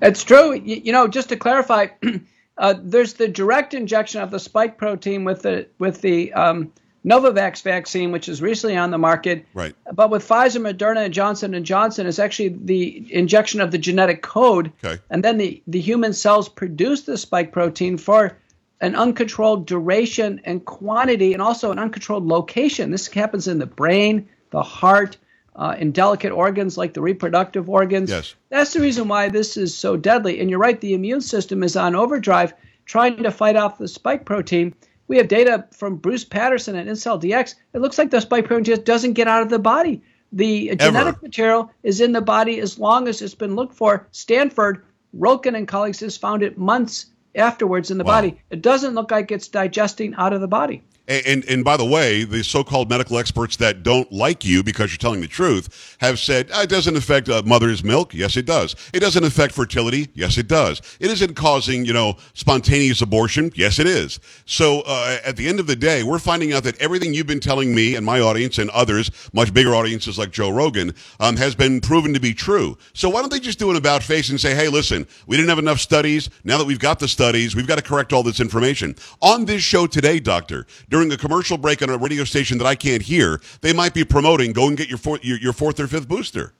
It's 0.00 0.24
true. 0.24 0.54
You, 0.54 0.80
you 0.84 0.92
know, 0.92 1.06
just 1.06 1.28
to 1.28 1.36
clarify, 1.36 1.88
uh, 2.58 2.74
there's 2.80 3.14
the 3.14 3.28
direct 3.28 3.74
injection 3.74 4.22
of 4.22 4.30
the 4.30 4.40
spike 4.40 4.78
protein 4.78 5.24
with 5.24 5.42
the, 5.42 5.66
with 5.78 6.00
the, 6.00 6.32
um, 6.32 6.72
Novavax 7.08 7.62
vaccine, 7.62 8.12
which 8.12 8.28
is 8.28 8.42
recently 8.42 8.76
on 8.76 8.90
the 8.90 8.98
market. 8.98 9.46
Right. 9.54 9.74
But 9.92 10.10
with 10.10 10.26
Pfizer, 10.28 10.60
Moderna, 10.60 11.04
and 11.04 11.14
Johnson 11.14 11.54
and 11.54 11.64
Johnson, 11.64 12.06
is 12.06 12.18
actually 12.18 12.50
the 12.50 13.06
injection 13.12 13.60
of 13.60 13.70
the 13.70 13.78
genetic 13.78 14.22
code, 14.22 14.72
okay. 14.84 15.00
and 15.10 15.24
then 15.24 15.38
the 15.38 15.62
the 15.66 15.80
human 15.80 16.12
cells 16.12 16.48
produce 16.48 17.02
the 17.02 17.16
spike 17.16 17.52
protein 17.52 17.96
for 17.96 18.36
an 18.80 18.94
uncontrolled 18.94 19.66
duration 19.66 20.40
and 20.44 20.64
quantity, 20.64 21.32
and 21.32 21.42
also 21.42 21.72
an 21.72 21.78
uncontrolled 21.78 22.26
location. 22.26 22.90
This 22.90 23.08
happens 23.08 23.48
in 23.48 23.58
the 23.58 23.66
brain, 23.66 24.28
the 24.50 24.62
heart, 24.62 25.16
uh, 25.58 25.74
in 25.78 25.90
delicate 25.90 26.30
organs 26.30 26.78
like 26.78 26.94
the 26.94 27.00
reproductive 27.00 27.68
organs. 27.68 28.10
Yes. 28.10 28.34
That's 28.48 28.72
the 28.72 28.80
reason 28.80 29.08
why 29.08 29.28
this 29.28 29.56
is 29.56 29.76
so 29.76 29.96
deadly. 29.96 30.40
And 30.40 30.48
you're 30.48 30.60
right, 30.60 30.80
the 30.80 30.94
immune 30.94 31.20
system 31.20 31.62
is 31.62 31.76
on 31.76 31.96
overdrive 31.96 32.54
trying 32.86 33.22
to 33.22 33.30
fight 33.30 33.56
off 33.56 33.78
the 33.78 33.88
spike 33.88 34.24
protein. 34.24 34.74
We 35.08 35.16
have 35.16 35.28
data 35.28 35.66
from 35.72 35.96
Bruce 35.96 36.24
Patterson 36.24 36.76
at 36.76 36.86
IncellDx. 36.86 37.54
It 37.72 37.80
looks 37.80 37.98
like 37.98 38.10
the 38.10 38.20
spike 38.20 38.46
protein 38.46 38.64
just 38.64 38.84
doesn't 38.84 39.14
get 39.14 39.26
out 39.26 39.42
of 39.42 39.48
the 39.48 39.58
body. 39.58 40.02
The 40.32 40.76
genetic 40.76 41.22
material 41.22 41.70
is 41.82 42.02
in 42.02 42.12
the 42.12 42.20
body 42.20 42.60
as 42.60 42.78
long 42.78 43.08
as 43.08 43.22
it's 43.22 43.34
been 43.34 43.56
looked 43.56 43.74
for. 43.74 44.06
Stanford, 44.12 44.84
Röltgen 45.16 45.56
and 45.56 45.66
colleagues 45.66 46.00
has 46.00 46.18
found 46.18 46.42
it 46.42 46.58
months 46.58 47.06
afterwards 47.34 47.90
in 47.90 47.96
the 47.96 48.04
wow. 48.04 48.12
body. 48.12 48.40
It 48.50 48.60
doesn't 48.60 48.94
look 48.94 49.10
like 49.10 49.32
it's 49.32 49.48
digesting 49.48 50.14
out 50.14 50.34
of 50.34 50.42
the 50.42 50.48
body. 50.48 50.82
And, 51.08 51.26
and, 51.26 51.44
and 51.46 51.64
by 51.64 51.76
the 51.76 51.84
way, 51.84 52.24
the 52.24 52.44
so-called 52.44 52.90
medical 52.90 53.18
experts 53.18 53.56
that 53.56 53.82
don't 53.82 54.10
like 54.12 54.44
you 54.44 54.62
because 54.62 54.92
you're 54.92 54.98
telling 54.98 55.20
the 55.20 55.26
truth 55.26 55.96
have 56.00 56.18
said 56.18 56.50
oh, 56.52 56.62
it 56.62 56.68
doesn't 56.68 56.96
affect 56.96 57.28
uh, 57.28 57.42
mother's 57.44 57.82
milk. 57.82 58.14
Yes, 58.14 58.36
it 58.36 58.46
does. 58.46 58.76
It 58.92 59.00
doesn't 59.00 59.24
affect 59.24 59.54
fertility. 59.54 60.08
Yes, 60.14 60.38
it 60.38 60.46
does. 60.46 60.82
It 61.00 61.10
isn't 61.10 61.34
causing 61.34 61.84
you 61.84 61.92
know 61.92 62.16
spontaneous 62.34 63.00
abortion. 63.00 63.50
Yes, 63.54 63.78
it 63.78 63.86
is. 63.86 64.20
So 64.44 64.82
uh, 64.86 65.18
at 65.24 65.36
the 65.36 65.48
end 65.48 65.60
of 65.60 65.66
the 65.66 65.76
day, 65.76 66.02
we're 66.02 66.18
finding 66.18 66.52
out 66.52 66.64
that 66.64 66.80
everything 66.80 67.14
you've 67.14 67.26
been 67.26 67.40
telling 67.40 67.74
me 67.74 67.94
and 67.94 68.04
my 68.04 68.20
audience 68.20 68.58
and 68.58 68.68
others, 68.70 69.10
much 69.32 69.54
bigger 69.54 69.74
audiences 69.74 70.18
like 70.18 70.30
Joe 70.30 70.50
Rogan, 70.50 70.94
um, 71.20 71.36
has 71.36 71.54
been 71.54 71.80
proven 71.80 72.12
to 72.14 72.20
be 72.20 72.34
true. 72.34 72.76
So 72.92 73.08
why 73.08 73.20
don't 73.20 73.30
they 73.30 73.40
just 73.40 73.58
do 73.58 73.70
an 73.70 73.76
about 73.76 74.02
face 74.02 74.28
and 74.28 74.40
say, 74.40 74.54
hey, 74.54 74.68
listen, 74.68 75.06
we 75.26 75.36
didn't 75.36 75.48
have 75.48 75.58
enough 75.58 75.80
studies. 75.80 76.28
Now 76.44 76.58
that 76.58 76.66
we've 76.66 76.78
got 76.78 76.98
the 76.98 77.08
studies, 77.08 77.56
we've 77.56 77.66
got 77.66 77.78
to 77.78 77.84
correct 77.84 78.12
all 78.12 78.22
this 78.22 78.40
information. 78.40 78.94
On 79.22 79.44
this 79.46 79.62
show 79.62 79.86
today, 79.86 80.20
doctor 80.20 80.66
during 80.98 81.12
a 81.12 81.16
commercial 81.16 81.56
break 81.56 81.80
on 81.80 81.90
a 81.90 81.96
radio 81.96 82.24
station 82.24 82.58
that 82.58 82.66
I 82.66 82.74
can't 82.74 83.02
hear, 83.02 83.40
they 83.60 83.72
might 83.72 83.94
be 83.94 84.02
promoting 84.02 84.52
go 84.52 84.66
and 84.66 84.76
get 84.76 84.88
your 84.88 84.98
fourth, 84.98 85.24
your, 85.24 85.38
your 85.38 85.52
fourth 85.52 85.78
or 85.78 85.86
fifth 85.86 86.08
booster. 86.08 86.54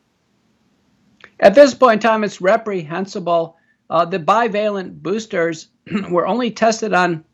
At 1.40 1.57
this 1.57 1.75
point 1.75 2.04
in 2.04 2.09
time, 2.09 2.23
it's 2.23 2.40
reprehensible. 2.40 3.57
Uh, 3.90 4.04
the 4.04 4.21
bivalent 4.21 5.02
boosters 5.02 5.66
were 6.09 6.25
only 6.25 6.52
tested 6.52 6.95
on 6.95 7.25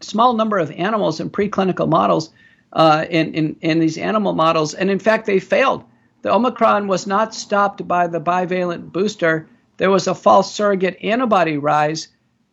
a 0.00 0.04
small 0.04 0.34
number 0.34 0.58
of 0.58 0.72
animals 0.72 1.20
in 1.20 1.30
preclinical 1.30 1.88
models, 1.88 2.30
uh, 2.72 3.06
in, 3.08 3.32
in, 3.34 3.56
in 3.60 3.78
these 3.78 3.96
animal 3.96 4.32
models, 4.32 4.74
and 4.74 4.90
in 4.90 4.98
fact, 4.98 5.26
they 5.26 5.38
failed. 5.38 5.84
The 6.22 6.32
Omicron 6.32 6.88
was 6.88 7.06
not 7.06 7.36
stopped 7.36 7.86
by 7.86 8.08
the 8.08 8.20
bivalent 8.20 8.90
booster. 8.90 9.48
There 9.76 9.90
was 9.90 10.08
a 10.08 10.14
false 10.14 10.52
surrogate 10.52 10.98
antibody 11.04 11.56
rise 11.56 12.08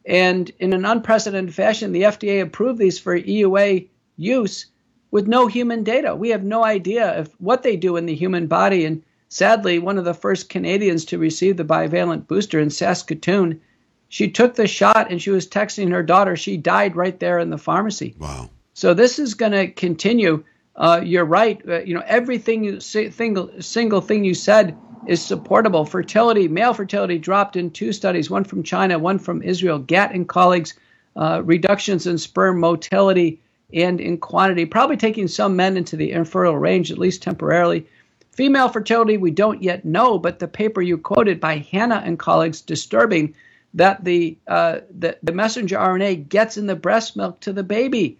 and 0.09 0.51
in 0.57 0.73
an 0.73 0.85
unprecedented 0.85 1.53
fashion, 1.53 1.91
the 1.91 2.01
FDA 2.01 2.41
approved 2.41 2.79
these 2.79 2.97
for 2.97 3.17
EUA 3.17 3.87
use. 4.17 4.65
with 5.11 5.27
no 5.27 5.47
human 5.47 5.83
data. 5.83 6.15
We 6.15 6.29
have 6.29 6.43
no 6.43 6.63
idea 6.63 7.19
if 7.21 7.33
what 7.39 7.63
they 7.63 7.75
do 7.75 7.95
in 7.97 8.05
the 8.05 8.13
human 8.13 8.45
body. 8.45 8.85
And 8.85 9.01
sadly, 9.29 9.79
one 9.79 9.97
of 9.97 10.05
the 10.05 10.13
first 10.13 10.49
Canadians 10.49 11.05
to 11.05 11.17
receive 11.17 11.57
the 11.57 11.63
bivalent 11.63 12.27
booster 12.27 12.59
in 12.59 12.69
Saskatoon, 12.69 13.59
she 14.07 14.29
took 14.29 14.53
the 14.53 14.67
shot 14.67 15.07
and 15.09 15.19
she 15.19 15.31
was 15.31 15.47
texting 15.47 15.91
her 15.91 16.03
daughter. 16.03 16.35
She 16.35 16.57
died 16.57 16.95
right 16.95 17.19
there 17.19 17.39
in 17.39 17.49
the 17.49 17.57
pharmacy. 17.57 18.15
Wow. 18.19 18.49
So 18.75 18.93
this 18.93 19.17
is 19.17 19.33
going 19.33 19.53
to 19.53 19.67
continue. 19.67 20.43
Uh, 20.75 21.01
you're 21.03 21.25
right. 21.25 21.59
Uh, 21.67 21.79
you 21.79 21.95
know, 21.95 22.03
everything 22.05 22.63
you 22.63 22.79
single 22.79 23.49
single 23.61 24.01
thing 24.01 24.23
you 24.23 24.35
said 24.35 24.77
is 25.07 25.21
supportable. 25.21 25.85
Fertility, 25.85 26.47
male 26.47 26.73
fertility 26.73 27.17
dropped 27.17 27.55
in 27.55 27.71
two 27.71 27.91
studies, 27.93 28.29
one 28.29 28.43
from 28.43 28.63
China, 28.63 28.99
one 28.99 29.19
from 29.19 29.41
Israel. 29.41 29.79
Gat 29.79 30.13
and 30.13 30.27
colleagues, 30.27 30.73
uh, 31.15 31.41
reductions 31.43 32.07
in 32.07 32.17
sperm 32.17 32.59
motility 32.59 33.41
and 33.73 34.01
in 34.01 34.17
quantity, 34.17 34.65
probably 34.65 34.97
taking 34.97 35.27
some 35.27 35.55
men 35.55 35.77
into 35.77 35.95
the 35.95 36.11
infertile 36.11 36.57
range, 36.57 36.91
at 36.91 36.97
least 36.97 37.21
temporarily. 37.21 37.85
Female 38.31 38.69
fertility, 38.69 39.17
we 39.17 39.31
don't 39.31 39.61
yet 39.61 39.85
know, 39.85 40.17
but 40.17 40.39
the 40.39 40.47
paper 40.47 40.81
you 40.81 40.97
quoted 40.97 41.39
by 41.39 41.57
Hanna 41.57 42.01
and 42.05 42.17
colleagues 42.17 42.61
disturbing 42.61 43.35
that 43.73 44.03
the, 44.03 44.37
uh, 44.47 44.79
the, 44.97 45.17
the 45.21 45.33
messenger 45.33 45.77
RNA 45.77 46.29
gets 46.29 46.57
in 46.57 46.65
the 46.65 46.75
breast 46.75 47.15
milk 47.15 47.39
to 47.41 47.53
the 47.53 47.63
baby. 47.63 48.17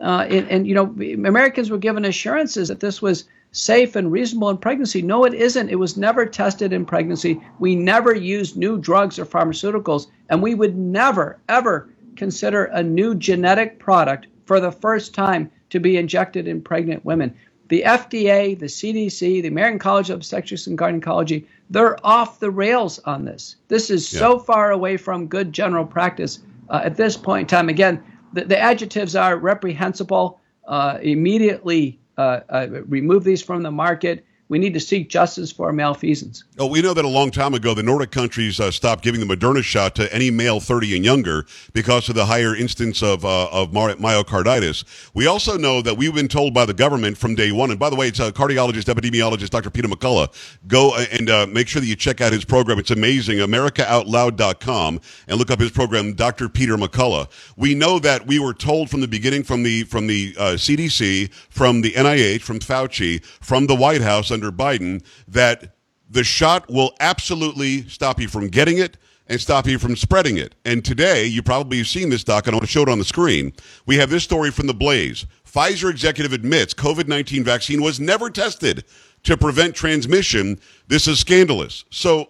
Uh, 0.00 0.26
and, 0.28 0.50
and, 0.50 0.66
you 0.66 0.74
know, 0.74 0.86
Americans 1.26 1.70
were 1.70 1.78
given 1.78 2.04
assurances 2.04 2.68
that 2.68 2.80
this 2.80 3.00
was 3.00 3.24
safe 3.52 3.96
and 3.96 4.12
reasonable 4.12 4.50
in 4.50 4.58
pregnancy. 4.58 5.02
No, 5.02 5.24
it 5.24 5.34
isn't. 5.34 5.70
It 5.70 5.78
was 5.78 5.96
never 5.96 6.26
tested 6.26 6.72
in 6.72 6.84
pregnancy. 6.84 7.40
We 7.58 7.74
never 7.74 8.14
used 8.14 8.56
new 8.56 8.78
drugs 8.78 9.18
or 9.18 9.26
pharmaceuticals, 9.26 10.06
and 10.28 10.42
we 10.42 10.54
would 10.54 10.76
never, 10.76 11.38
ever 11.48 11.88
consider 12.16 12.64
a 12.66 12.82
new 12.82 13.14
genetic 13.14 13.78
product 13.78 14.26
for 14.44 14.60
the 14.60 14.72
first 14.72 15.14
time 15.14 15.50
to 15.70 15.80
be 15.80 15.96
injected 15.96 16.46
in 16.46 16.60
pregnant 16.60 17.04
women. 17.04 17.34
The 17.68 17.84
FDA, 17.86 18.58
the 18.58 18.66
CDC, 18.66 19.42
the 19.42 19.48
American 19.48 19.78
College 19.78 20.10
of 20.10 20.16
Obstetrics 20.16 20.66
and 20.66 20.76
Gynecology, 20.76 21.46
they're 21.70 22.04
off 22.04 22.40
the 22.40 22.50
rails 22.50 22.98
on 23.00 23.24
this. 23.24 23.56
This 23.68 23.90
is 23.90 24.12
yeah. 24.12 24.18
so 24.18 24.38
far 24.40 24.72
away 24.72 24.96
from 24.96 25.28
good 25.28 25.52
general 25.52 25.84
practice 25.84 26.40
uh, 26.68 26.80
at 26.84 26.96
this 26.96 27.16
point 27.16 27.42
in 27.42 27.46
time. 27.46 27.68
Again, 27.68 28.02
the, 28.32 28.44
the 28.44 28.58
adjectives 28.58 29.14
are 29.14 29.36
reprehensible, 29.36 30.40
uh, 30.66 30.98
immediately 31.00 32.00
Uh, 32.20 32.40
uh, 32.50 32.66
remove 32.86 33.24
these 33.24 33.42
from 33.42 33.62
the 33.62 33.70
market, 33.70 34.26
we 34.50 34.58
need 34.58 34.74
to 34.74 34.80
seek 34.80 35.08
justice 35.08 35.52
for 35.52 35.66
our 35.66 35.72
malfeasance. 35.72 36.42
Oh, 36.58 36.66
we 36.66 36.82
know 36.82 36.92
that 36.92 37.04
a 37.04 37.08
long 37.08 37.30
time 37.30 37.54
ago, 37.54 37.72
the 37.72 37.84
Nordic 37.84 38.10
countries 38.10 38.58
uh, 38.58 38.72
stopped 38.72 39.04
giving 39.04 39.20
the 39.20 39.36
Moderna 39.36 39.62
shot 39.62 39.94
to 39.94 40.12
any 40.12 40.28
male 40.32 40.58
30 40.58 40.96
and 40.96 41.04
younger 41.04 41.46
because 41.72 42.08
of 42.08 42.16
the 42.16 42.26
higher 42.26 42.56
instance 42.56 43.00
of, 43.00 43.24
uh, 43.24 43.48
of 43.52 43.70
myocarditis. 43.70 44.84
We 45.14 45.28
also 45.28 45.56
know 45.56 45.80
that 45.82 45.96
we've 45.96 46.12
been 46.12 46.26
told 46.26 46.52
by 46.52 46.64
the 46.64 46.74
government 46.74 47.16
from 47.16 47.36
day 47.36 47.52
one, 47.52 47.70
and 47.70 47.78
by 47.78 47.90
the 47.90 47.96
way, 47.96 48.08
it's 48.08 48.18
a 48.18 48.32
cardiologist, 48.32 48.92
epidemiologist, 48.92 49.50
Dr. 49.50 49.70
Peter 49.70 49.86
McCullough. 49.86 50.58
Go 50.66 50.96
uh, 50.96 51.04
and 51.12 51.30
uh, 51.30 51.46
make 51.46 51.68
sure 51.68 51.80
that 51.80 51.86
you 51.86 51.94
check 51.94 52.20
out 52.20 52.32
his 52.32 52.44
program. 52.44 52.80
It's 52.80 52.90
amazing. 52.90 53.38
AmericaOutloud.com 53.38 55.00
and 55.28 55.38
look 55.38 55.52
up 55.52 55.60
his 55.60 55.70
program, 55.70 56.14
Dr. 56.14 56.48
Peter 56.48 56.76
McCullough. 56.76 57.30
We 57.56 57.76
know 57.76 58.00
that 58.00 58.26
we 58.26 58.40
were 58.40 58.54
told 58.54 58.90
from 58.90 59.00
the 59.00 59.08
beginning 59.08 59.44
from 59.44 59.62
the, 59.62 59.84
from 59.84 60.08
the 60.08 60.32
CDC, 60.32 61.26
uh, 61.30 61.34
from 61.50 61.82
the 61.82 61.92
NIH, 61.92 62.40
from 62.40 62.58
Fauci, 62.58 63.24
from 63.24 63.68
the 63.68 63.76
White 63.76 64.00
House, 64.00 64.32
under 64.42 64.52
Biden 64.52 65.04
that 65.28 65.74
the 66.08 66.24
shot 66.24 66.68
will 66.68 66.94
absolutely 67.00 67.88
stop 67.88 68.20
you 68.20 68.28
from 68.28 68.48
getting 68.48 68.78
it 68.78 68.96
and 69.28 69.40
stop 69.40 69.66
you 69.66 69.78
from 69.78 69.94
spreading 69.94 70.38
it. 70.38 70.56
And 70.64 70.84
today, 70.84 71.24
you 71.24 71.42
probably 71.42 71.78
have 71.78 71.86
seen 71.86 72.10
this, 72.10 72.24
Doc, 72.24 72.46
and 72.46 72.54
I 72.54 72.56
want 72.56 72.66
to 72.66 72.70
show 72.70 72.82
it 72.82 72.88
on 72.88 72.98
the 72.98 73.04
screen. 73.04 73.52
We 73.86 73.96
have 73.96 74.10
this 74.10 74.24
story 74.24 74.50
from 74.50 74.66
the 74.66 74.74
Blaze. 74.74 75.24
Pfizer 75.46 75.88
executive 75.88 76.32
admits 76.32 76.74
COVID 76.74 77.06
19 77.06 77.44
vaccine 77.44 77.80
was 77.80 78.00
never 78.00 78.28
tested 78.28 78.84
to 79.22 79.36
prevent 79.36 79.74
transmission. 79.74 80.58
This 80.88 81.06
is 81.06 81.20
scandalous. 81.20 81.84
So, 81.90 82.28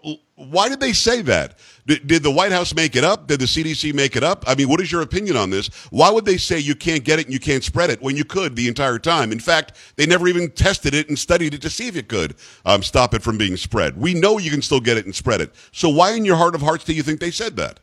why 0.48 0.68
did 0.68 0.80
they 0.80 0.92
say 0.92 1.20
that? 1.22 1.58
Did, 1.86 2.06
did, 2.06 2.22
the 2.22 2.30
White 2.30 2.52
House 2.52 2.74
make 2.74 2.96
it 2.96 3.04
up? 3.04 3.26
Did 3.26 3.40
the 3.40 3.46
CDC 3.46 3.92
make 3.92 4.16
it 4.16 4.24
up? 4.24 4.44
I 4.46 4.54
mean, 4.54 4.68
what 4.68 4.80
is 4.80 4.90
your 4.90 5.02
opinion 5.02 5.36
on 5.36 5.50
this? 5.50 5.68
Why 5.90 6.10
would 6.10 6.24
they 6.24 6.38
say 6.38 6.58
you 6.58 6.74
can't 6.74 7.04
get 7.04 7.18
it 7.18 7.26
and 7.26 7.32
you 7.32 7.40
can't 7.40 7.62
spread 7.62 7.90
it 7.90 8.00
when 8.00 8.16
you 8.16 8.24
could 8.24 8.56
the 8.56 8.68
entire 8.68 8.98
time? 8.98 9.32
In 9.32 9.40
fact, 9.40 9.76
they 9.96 10.06
never 10.06 10.28
even 10.28 10.50
tested 10.50 10.94
it 10.94 11.08
and 11.08 11.18
studied 11.18 11.52
it 11.52 11.62
to 11.62 11.70
see 11.70 11.88
if 11.88 11.96
it 11.96 12.08
could 12.08 12.36
um, 12.64 12.82
stop 12.82 13.12
it 13.12 13.22
from 13.22 13.36
being 13.36 13.56
spread. 13.56 13.98
We 13.98 14.14
know 14.14 14.38
you 14.38 14.50
can 14.50 14.62
still 14.62 14.80
get 14.80 14.96
it 14.96 15.04
and 15.04 15.14
spread 15.14 15.40
it. 15.40 15.54
So, 15.72 15.88
why 15.88 16.12
in 16.12 16.24
your 16.24 16.36
heart 16.36 16.54
of 16.54 16.62
hearts 16.62 16.84
do 16.84 16.94
you 16.94 17.02
think 17.02 17.20
they 17.20 17.30
said 17.30 17.56
that? 17.56 17.80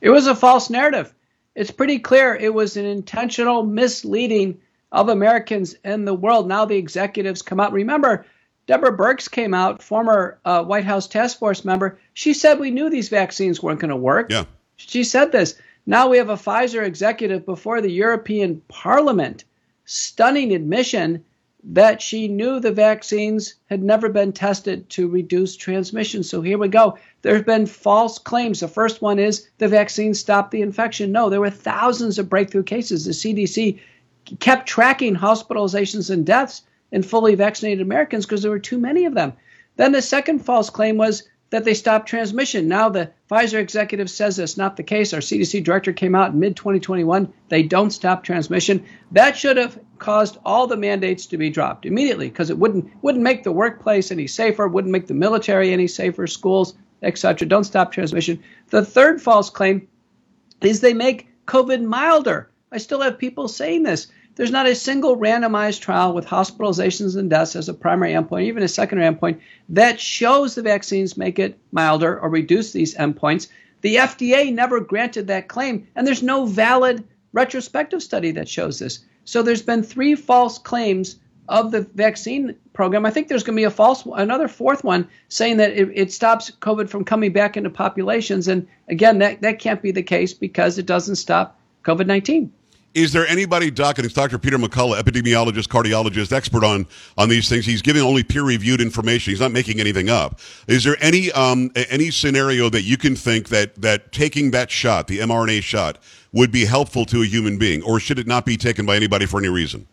It 0.00 0.10
was 0.10 0.26
a 0.26 0.34
false 0.34 0.70
narrative. 0.70 1.14
It's 1.54 1.70
pretty 1.70 1.98
clear 1.98 2.34
it 2.34 2.54
was 2.54 2.76
an 2.76 2.86
intentional 2.86 3.64
misleading 3.64 4.60
of 4.92 5.08
Americans 5.08 5.74
in 5.84 6.04
the 6.04 6.14
world. 6.14 6.48
Now 6.48 6.64
the 6.64 6.76
executives 6.76 7.42
come 7.42 7.60
out. 7.60 7.72
Remember, 7.72 8.24
Deborah 8.68 8.94
Birx 8.94 9.30
came 9.30 9.54
out, 9.54 9.82
former 9.82 10.38
uh, 10.44 10.62
White 10.62 10.84
House 10.84 11.08
task 11.08 11.38
force 11.38 11.64
member. 11.64 11.98
She 12.12 12.34
said 12.34 12.60
we 12.60 12.70
knew 12.70 12.90
these 12.90 13.08
vaccines 13.08 13.62
weren't 13.62 13.80
going 13.80 13.88
to 13.88 13.96
work. 13.96 14.30
Yeah. 14.30 14.44
She 14.76 15.04
said 15.04 15.32
this. 15.32 15.54
Now 15.86 16.06
we 16.06 16.18
have 16.18 16.28
a 16.28 16.36
Pfizer 16.36 16.84
executive 16.84 17.46
before 17.46 17.80
the 17.80 17.90
European 17.90 18.60
Parliament, 18.68 19.44
stunning 19.86 20.54
admission 20.54 21.24
that 21.64 22.02
she 22.02 22.28
knew 22.28 22.60
the 22.60 22.70
vaccines 22.70 23.54
had 23.70 23.82
never 23.82 24.10
been 24.10 24.32
tested 24.32 24.90
to 24.90 25.08
reduce 25.08 25.56
transmission. 25.56 26.22
So 26.22 26.42
here 26.42 26.58
we 26.58 26.68
go. 26.68 26.98
There 27.22 27.34
have 27.34 27.46
been 27.46 27.64
false 27.64 28.18
claims. 28.18 28.60
The 28.60 28.68
first 28.68 29.00
one 29.00 29.18
is 29.18 29.48
the 29.56 29.68
vaccine 29.68 30.12
stopped 30.12 30.50
the 30.50 30.60
infection. 30.60 31.10
No, 31.10 31.30
there 31.30 31.40
were 31.40 31.48
thousands 31.48 32.18
of 32.18 32.28
breakthrough 32.28 32.64
cases. 32.64 33.06
The 33.06 33.12
CDC 33.12 33.80
kept 34.40 34.68
tracking 34.68 35.16
hospitalizations 35.16 36.10
and 36.10 36.26
deaths 36.26 36.64
in 36.92 37.02
fully 37.02 37.34
vaccinated 37.34 37.80
Americans 37.80 38.26
because 38.26 38.42
there 38.42 38.50
were 38.50 38.58
too 38.58 38.78
many 38.78 39.04
of 39.04 39.14
them. 39.14 39.32
Then 39.76 39.92
the 39.92 40.02
second 40.02 40.40
false 40.40 40.70
claim 40.70 40.96
was 40.96 41.22
that 41.50 41.64
they 41.64 41.74
stopped 41.74 42.08
transmission. 42.08 42.68
Now 42.68 42.88
the 42.88 43.10
Pfizer 43.30 43.58
executive 43.58 44.10
says 44.10 44.36
that's 44.36 44.56
not 44.56 44.76
the 44.76 44.82
case. 44.82 45.14
Our 45.14 45.20
CDC 45.20 45.64
director 45.64 45.92
came 45.92 46.14
out 46.14 46.32
in 46.32 46.40
mid 46.40 46.56
2021. 46.56 47.32
They 47.48 47.62
don't 47.62 47.90
stop 47.90 48.22
transmission. 48.22 48.84
That 49.12 49.36
should 49.36 49.56
have 49.56 49.78
caused 49.98 50.38
all 50.44 50.66
the 50.66 50.76
mandates 50.76 51.26
to 51.26 51.38
be 51.38 51.50
dropped 51.50 51.86
immediately 51.86 52.28
because 52.28 52.50
it 52.50 52.58
wouldn't 52.58 52.90
wouldn't 53.02 53.24
make 53.24 53.44
the 53.44 53.52
workplace 53.52 54.10
any 54.10 54.26
safer, 54.26 54.68
wouldn't 54.68 54.92
make 54.92 55.06
the 55.06 55.14
military 55.14 55.72
any 55.72 55.86
safer, 55.86 56.26
schools, 56.26 56.74
etc. 57.02 57.48
Don't 57.48 57.64
stop 57.64 57.92
transmission. 57.92 58.42
The 58.68 58.84
third 58.84 59.22
false 59.22 59.48
claim 59.48 59.88
is 60.60 60.80
they 60.80 60.94
make 60.94 61.28
COVID 61.46 61.82
milder. 61.82 62.50
I 62.70 62.78
still 62.78 63.00
have 63.00 63.18
people 63.18 63.48
saying 63.48 63.84
this. 63.84 64.08
There's 64.38 64.52
not 64.52 64.68
a 64.68 64.74
single 64.76 65.16
randomized 65.16 65.80
trial 65.80 66.14
with 66.14 66.24
hospitalizations 66.24 67.16
and 67.16 67.28
deaths 67.28 67.56
as 67.56 67.68
a 67.68 67.74
primary 67.74 68.12
endpoint, 68.12 68.44
even 68.44 68.62
a 68.62 68.68
secondary 68.68 69.12
endpoint, 69.12 69.40
that 69.68 69.98
shows 69.98 70.54
the 70.54 70.62
vaccines 70.62 71.16
make 71.16 71.40
it 71.40 71.58
milder 71.72 72.16
or 72.20 72.28
reduce 72.28 72.70
these 72.70 72.94
endpoints. 72.94 73.48
The 73.80 73.96
FDA 73.96 74.54
never 74.54 74.78
granted 74.78 75.26
that 75.26 75.48
claim, 75.48 75.88
and 75.96 76.06
there's 76.06 76.22
no 76.22 76.46
valid 76.46 77.02
retrospective 77.32 78.00
study 78.00 78.30
that 78.30 78.48
shows 78.48 78.78
this. 78.78 79.00
So 79.24 79.42
there's 79.42 79.60
been 79.60 79.82
three 79.82 80.14
false 80.14 80.56
claims 80.56 81.16
of 81.48 81.72
the 81.72 81.80
vaccine 81.96 82.54
program. 82.74 83.04
I 83.04 83.10
think 83.10 83.26
there's 83.26 83.42
going 83.42 83.56
to 83.56 83.60
be 83.60 83.64
a 83.64 83.70
false, 83.70 84.06
another 84.06 84.46
fourth 84.46 84.84
one 84.84 85.08
saying 85.30 85.56
that 85.56 85.72
it, 85.72 85.90
it, 85.92 86.12
stops 86.12 86.52
COVID 86.60 86.88
from 86.88 87.04
coming 87.04 87.32
back 87.32 87.56
into 87.56 87.70
populations. 87.70 88.46
And 88.46 88.68
again, 88.88 89.18
that, 89.18 89.40
that 89.40 89.58
can't 89.58 89.82
be 89.82 89.90
the 89.90 90.02
case 90.04 90.32
because 90.32 90.78
it 90.78 90.86
doesn't 90.86 91.16
stop 91.16 91.58
COVID 91.82 92.06
19. 92.06 92.52
Is 92.94 93.12
there 93.12 93.26
anybody, 93.26 93.70
Doc, 93.70 93.98
and 93.98 94.04
it's 94.04 94.14
Dr. 94.14 94.38
Peter 94.38 94.56
McCullough, 94.56 94.98
epidemiologist, 94.98 95.68
cardiologist, 95.68 96.32
expert 96.32 96.64
on, 96.64 96.86
on 97.18 97.28
these 97.28 97.48
things. 97.48 97.66
He's 97.66 97.82
giving 97.82 98.02
only 98.02 98.22
peer-reviewed 98.22 98.80
information. 98.80 99.30
He's 99.30 99.40
not 99.40 99.52
making 99.52 99.78
anything 99.78 100.08
up. 100.08 100.40
Is 100.66 100.84
there 100.84 100.96
any 101.00 101.30
um, 101.32 101.70
any 101.76 102.10
scenario 102.10 102.70
that 102.70 102.82
you 102.82 102.96
can 102.96 103.14
think 103.14 103.50
that 103.50 103.74
that 103.76 104.10
taking 104.10 104.50
that 104.52 104.70
shot, 104.70 105.06
the 105.06 105.18
mRNA 105.18 105.62
shot, 105.62 105.98
would 106.32 106.50
be 106.50 106.64
helpful 106.64 107.04
to 107.06 107.22
a 107.22 107.26
human 107.26 107.58
being, 107.58 107.82
or 107.82 108.00
should 108.00 108.18
it 108.18 108.26
not 108.26 108.46
be 108.46 108.56
taken 108.56 108.86
by 108.86 108.96
anybody 108.96 109.26
for 109.26 109.38
any 109.38 109.48
reason? 109.48 109.86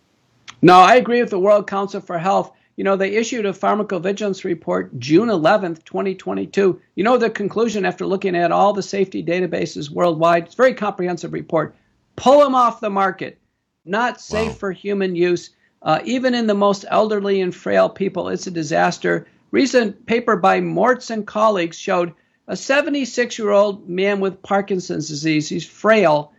No, 0.61 0.79
I 0.79 0.95
agree 0.95 1.21
with 1.21 1.29
the 1.29 1.39
World 1.39 1.67
Council 1.67 1.99
for 2.01 2.17
Health. 2.17 2.51
You 2.77 2.83
know, 2.83 2.95
they 2.95 3.11
issued 3.11 3.45
a 3.45 3.53
pharmacovigilance 3.53 4.43
report 4.43 4.97
June 4.99 5.29
11th, 5.29 5.83
2022. 5.85 6.81
You 6.95 7.03
know, 7.03 7.17
the 7.17 7.29
conclusion 7.29 7.85
after 7.85 8.05
looking 8.05 8.35
at 8.35 8.51
all 8.51 8.73
the 8.73 8.83
safety 8.83 9.23
databases 9.23 9.89
worldwide, 9.89 10.45
it's 10.45 10.55
a 10.55 10.57
very 10.57 10.73
comprehensive 10.73 11.33
report 11.33 11.75
pull 12.15 12.39
them 12.39 12.55
off 12.55 12.79
the 12.79 12.89
market. 12.89 13.39
Not 13.85 14.19
safe 14.19 14.49
wow. 14.49 14.53
for 14.53 14.71
human 14.71 15.15
use. 15.15 15.51
Uh, 15.81 15.99
even 16.03 16.33
in 16.33 16.47
the 16.47 16.55
most 16.55 16.85
elderly 16.89 17.41
and 17.41 17.53
frail 17.53 17.89
people, 17.89 18.29
it's 18.29 18.47
a 18.47 18.51
disaster. 18.51 19.27
Recent 19.51 20.05
paper 20.05 20.35
by 20.35 20.59
Mörz 20.59 21.11
and 21.11 21.27
colleagues 21.27 21.77
showed 21.77 22.13
a 22.47 22.57
76 22.57 23.37
year 23.37 23.51
old 23.51 23.87
man 23.87 24.19
with 24.19 24.41
Parkinson's 24.41 25.07
disease. 25.07 25.47
He's 25.47 25.65
frail. 25.65 26.33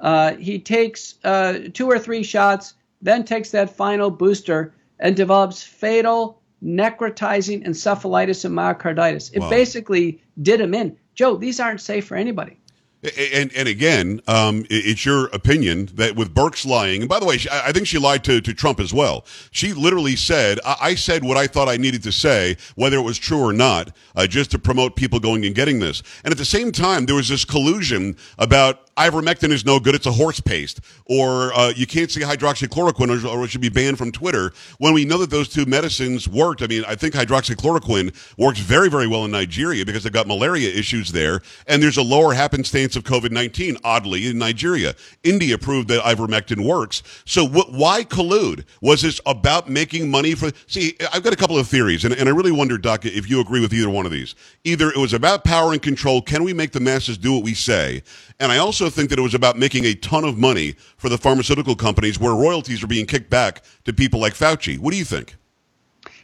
Uh, 0.00 0.34
he 0.34 0.58
takes 0.58 1.16
uh, 1.24 1.68
two 1.72 1.88
or 1.88 1.98
three 1.98 2.22
shots, 2.22 2.74
then 3.00 3.24
takes 3.24 3.50
that 3.50 3.76
final 3.76 4.10
booster 4.10 4.74
and 4.98 5.16
develops 5.16 5.62
fatal 5.62 6.40
necrotizing 6.62 7.66
encephalitis 7.66 8.44
and 8.44 8.56
myocarditis. 8.56 9.32
It 9.32 9.40
wow. 9.40 9.50
basically 9.50 10.22
did 10.40 10.60
him 10.60 10.74
in. 10.74 10.96
Joe, 11.14 11.36
these 11.36 11.60
aren't 11.60 11.80
safe 11.80 12.06
for 12.06 12.16
anybody. 12.16 12.58
And 13.02 13.52
and 13.54 13.66
again, 13.66 14.20
um, 14.28 14.64
it's 14.70 15.04
your 15.04 15.26
opinion 15.26 15.86
that 15.94 16.14
with 16.14 16.32
Birx 16.32 16.64
lying, 16.64 17.02
and 17.02 17.08
by 17.08 17.18
the 17.18 17.26
way, 17.26 17.36
I 17.50 17.72
think 17.72 17.88
she 17.88 17.98
lied 17.98 18.22
to, 18.24 18.40
to 18.40 18.54
Trump 18.54 18.78
as 18.78 18.94
well. 18.94 19.24
She 19.50 19.72
literally 19.72 20.14
said, 20.14 20.60
I 20.64 20.94
said 20.94 21.24
what 21.24 21.36
I 21.36 21.48
thought 21.48 21.68
I 21.68 21.76
needed 21.76 22.04
to 22.04 22.12
say, 22.12 22.56
whether 22.76 22.96
it 22.98 23.02
was 23.02 23.18
true 23.18 23.40
or 23.40 23.52
not, 23.52 23.90
uh, 24.14 24.28
just 24.28 24.52
to 24.52 24.58
promote 24.58 24.94
people 24.94 25.18
going 25.18 25.44
and 25.44 25.52
getting 25.52 25.80
this. 25.80 26.04
And 26.22 26.30
at 26.30 26.38
the 26.38 26.44
same 26.44 26.70
time, 26.70 27.06
there 27.06 27.16
was 27.16 27.28
this 27.28 27.44
collusion 27.44 28.16
about 28.38 28.91
ivermectin 28.96 29.50
is 29.50 29.64
no 29.64 29.80
good. 29.80 29.94
It's 29.94 30.06
a 30.06 30.12
horse 30.12 30.40
paste. 30.40 30.80
Or 31.06 31.52
uh, 31.54 31.72
you 31.74 31.86
can't 31.86 32.10
say 32.10 32.20
hydroxychloroquine 32.20 33.24
or, 33.24 33.44
it 33.44 33.48
should 33.48 33.60
be 33.60 33.68
banned 33.68 33.98
from 33.98 34.12
Twitter 34.12 34.52
when 34.78 34.92
we 34.92 35.04
know 35.04 35.18
that 35.18 35.30
those 35.30 35.48
two 35.48 35.66
medicines 35.66 36.28
worked. 36.28 36.62
I 36.62 36.66
mean, 36.66 36.84
I 36.86 36.94
think 36.94 37.14
hydroxychloroquine 37.14 38.36
works 38.38 38.58
very, 38.60 38.88
very 38.88 39.06
well 39.06 39.24
in 39.24 39.30
Nigeria 39.30 39.84
because 39.84 40.04
they've 40.04 40.12
got 40.12 40.26
malaria 40.26 40.70
issues 40.70 41.12
there. 41.12 41.40
And 41.66 41.82
there's 41.82 41.96
a 41.96 42.02
lower 42.02 42.34
happenstance 42.34 42.96
of 42.96 43.04
COVID 43.04 43.30
19, 43.30 43.78
oddly, 43.84 44.28
in 44.28 44.38
Nigeria. 44.38 44.94
India 45.22 45.58
proved 45.58 45.88
that 45.88 46.02
ivermectin 46.02 46.66
works. 46.66 47.02
So 47.24 47.46
wh- 47.46 47.72
why 47.72 48.04
collude? 48.04 48.64
Was 48.80 49.02
this 49.02 49.20
about 49.26 49.68
making 49.68 50.10
money 50.10 50.34
for. 50.34 50.50
See, 50.66 50.96
I've 51.12 51.22
got 51.22 51.32
a 51.32 51.36
couple 51.36 51.58
of 51.58 51.66
theories, 51.66 52.04
and, 52.04 52.14
and 52.14 52.28
I 52.28 52.32
really 52.32 52.52
wonder, 52.52 52.78
Doc, 52.78 53.04
if 53.04 53.28
you 53.28 53.40
agree 53.40 53.60
with 53.60 53.72
either 53.72 53.90
one 53.90 54.06
of 54.06 54.12
these. 54.12 54.34
Either 54.64 54.90
it 54.90 54.96
was 54.96 55.12
about 55.12 55.44
power 55.44 55.72
and 55.72 55.82
control. 55.82 56.22
Can 56.22 56.44
we 56.44 56.52
make 56.52 56.72
the 56.72 56.80
masses 56.80 57.18
do 57.18 57.32
what 57.32 57.42
we 57.42 57.54
say? 57.54 58.02
And 58.38 58.50
I 58.50 58.58
also 58.58 58.81
think 58.90 59.10
that 59.10 59.18
it 59.18 59.22
was 59.22 59.34
about 59.34 59.58
making 59.58 59.84
a 59.84 59.94
ton 59.94 60.24
of 60.24 60.38
money 60.38 60.76
for 60.96 61.08
the 61.08 61.18
pharmaceutical 61.18 61.74
companies 61.74 62.18
where 62.18 62.32
royalties 62.32 62.82
are 62.82 62.86
being 62.86 63.06
kicked 63.06 63.30
back 63.30 63.62
to 63.84 63.92
people 63.92 64.20
like 64.20 64.34
Fauci. 64.34 64.78
What 64.78 64.92
do 64.92 64.98
you 64.98 65.04
think? 65.04 65.36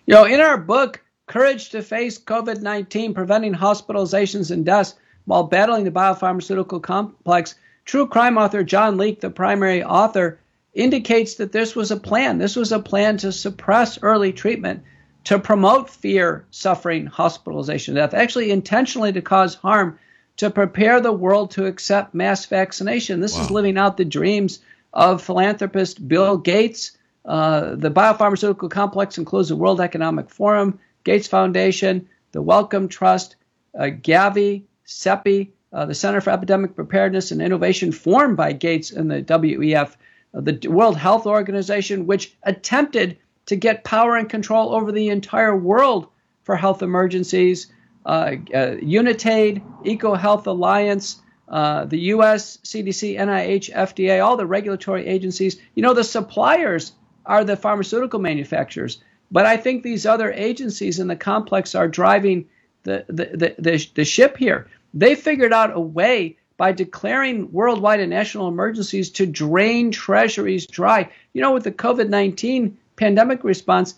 You 0.07 0.15
know, 0.15 0.25
in 0.25 0.41
our 0.41 0.57
book, 0.57 1.03
Courage 1.27 1.69
to 1.71 1.83
Face 1.83 2.19
COVID 2.19 2.63
19 2.63 3.13
Preventing 3.13 3.55
Hospitalizations 3.55 4.51
and 4.51 4.65
Deaths 4.65 4.95
While 5.27 5.45
Battling 5.45 5.85
the 5.85 5.91
Biopharmaceutical 5.91 6.83
Complex, 6.83 7.55
true 7.85 8.07
crime 8.07 8.39
author 8.39 8.65
John 8.65 8.97
Leake, 8.97 9.21
the 9.21 9.29
primary 9.29 9.85
author, 9.85 10.39
indicates 10.75 11.35
that 11.35 11.53
this 11.53 11.77
was 11.77 11.91
a 11.91 11.97
plan. 11.97 12.39
This 12.39 12.57
was 12.57 12.73
a 12.73 12.79
plan 12.79 13.19
to 13.19 13.33
suppress 13.33 13.99
early 14.03 14.33
treatment, 14.33 14.83
to 15.25 15.39
promote 15.39 15.91
fear, 15.91 16.47
suffering, 16.51 17.07
hospitalization, 17.07 17.95
death, 17.95 18.15
actually 18.15 18.51
intentionally 18.51 19.13
to 19.13 19.21
cause 19.21 19.55
harm 19.55 19.99
to 20.39 20.51
prepare 20.51 21.01
the 21.01 21.13
world 21.13 21.51
to 21.51 21.67
accept 21.67 22.15
mass 22.15 22.47
vaccination. 22.47 23.21
This 23.21 23.37
wow. 23.37 23.43
is 23.43 23.51
living 23.51 23.77
out 23.77 23.97
the 23.97 24.05
dreams 24.05 24.61
of 24.93 25.23
philanthropist 25.23 26.07
Bill 26.09 26.39
Gates. 26.39 26.93
Uh, 27.25 27.75
the 27.75 27.91
biopharmaceutical 27.91 28.71
complex 28.71 29.19
includes 29.19 29.51
the 29.51 29.57
World 29.57 29.81
Economic 29.81 30.31
Forum, 30.31 30.79
Gates 31.05 31.29
Foundation, 31.29 32.09
the 32.33 32.41
Wellcome 32.41 32.89
Trust, 32.89 33.37
uh, 33.79 33.85
Gavi, 33.85 34.63
CEPI, 34.87 35.51
uh, 35.73 35.85
the 35.87 35.95
Center 35.95 36.21
for 36.21 36.31
Epidemic 36.31 36.75
Preparedness 36.75 37.31
and 37.33 37.43
Innovation, 37.43 37.93
formed 37.93 38.37
by 38.37 38.53
Gates 38.53 38.93
and 38.93 39.11
the 39.11 39.23
WEF, 39.23 39.97
uh, 40.35 40.41
the 40.41 40.69
World 40.69 40.97
Health 40.97 41.27
Organization, 41.27 42.07
which 42.07 42.35
attempted 42.45 43.19
to 43.47 43.57
get 43.57 43.85
power 43.85 44.17
and 44.17 44.31
control 44.31 44.75
over 44.75 44.93
the 44.93 45.09
entire 45.09 45.57
world 45.57 46.07
for 46.45 46.57
health 46.57 46.83
emergencies 46.83 47.67
uh, 48.07 48.37
uh, 48.55 48.77
Unitaid, 48.81 49.63
EcoHealth 49.85 50.47
Alliance, 50.47 51.21
uh, 51.49 51.85
the 51.87 51.99
U.S. 52.13 52.59
CDC, 52.59 53.19
NIH, 53.19 53.73
FDA, 53.75 54.25
all 54.25 54.37
the 54.37 54.47
regulatory 54.47 55.07
agencies. 55.07 55.61
You 55.75 55.83
know, 55.83 55.95
the 55.95 56.05
suppliers 56.05 56.93
are 57.27 57.45
the 57.45 57.57
pharmaceutical 57.57 58.21
manufacturers, 58.21 59.03
but 59.31 59.47
I 59.47 59.57
think 59.57 59.83
these 59.83 60.07
other 60.07 60.33
agencies 60.33 60.99
in 60.99 61.09
the 61.09 61.17
complex 61.17 61.75
are 61.75 61.89
driving 61.89 62.47
the, 62.85 63.05
the, 63.09 63.25
the, 63.27 63.55
the, 63.59 63.89
the 63.95 64.05
ship 64.05 64.37
here. 64.37 64.69
They 64.95 65.15
figured 65.15 65.53
out 65.53 65.77
a 65.77 65.81
way 65.81 66.37
by 66.57 66.73
declaring 66.73 67.51
worldwide 67.53 68.01
and 68.01 68.11
national 68.11 68.49
emergencies 68.49 69.11
to 69.11 69.27
drain 69.27 69.91
treasuries 69.91 70.67
dry. 70.67 71.09
You 71.33 71.41
know, 71.41 71.53
with 71.53 71.65
the 71.65 71.73
COVID 71.73 72.09
19 72.09 72.77
pandemic 72.97 73.45
response, 73.45 73.95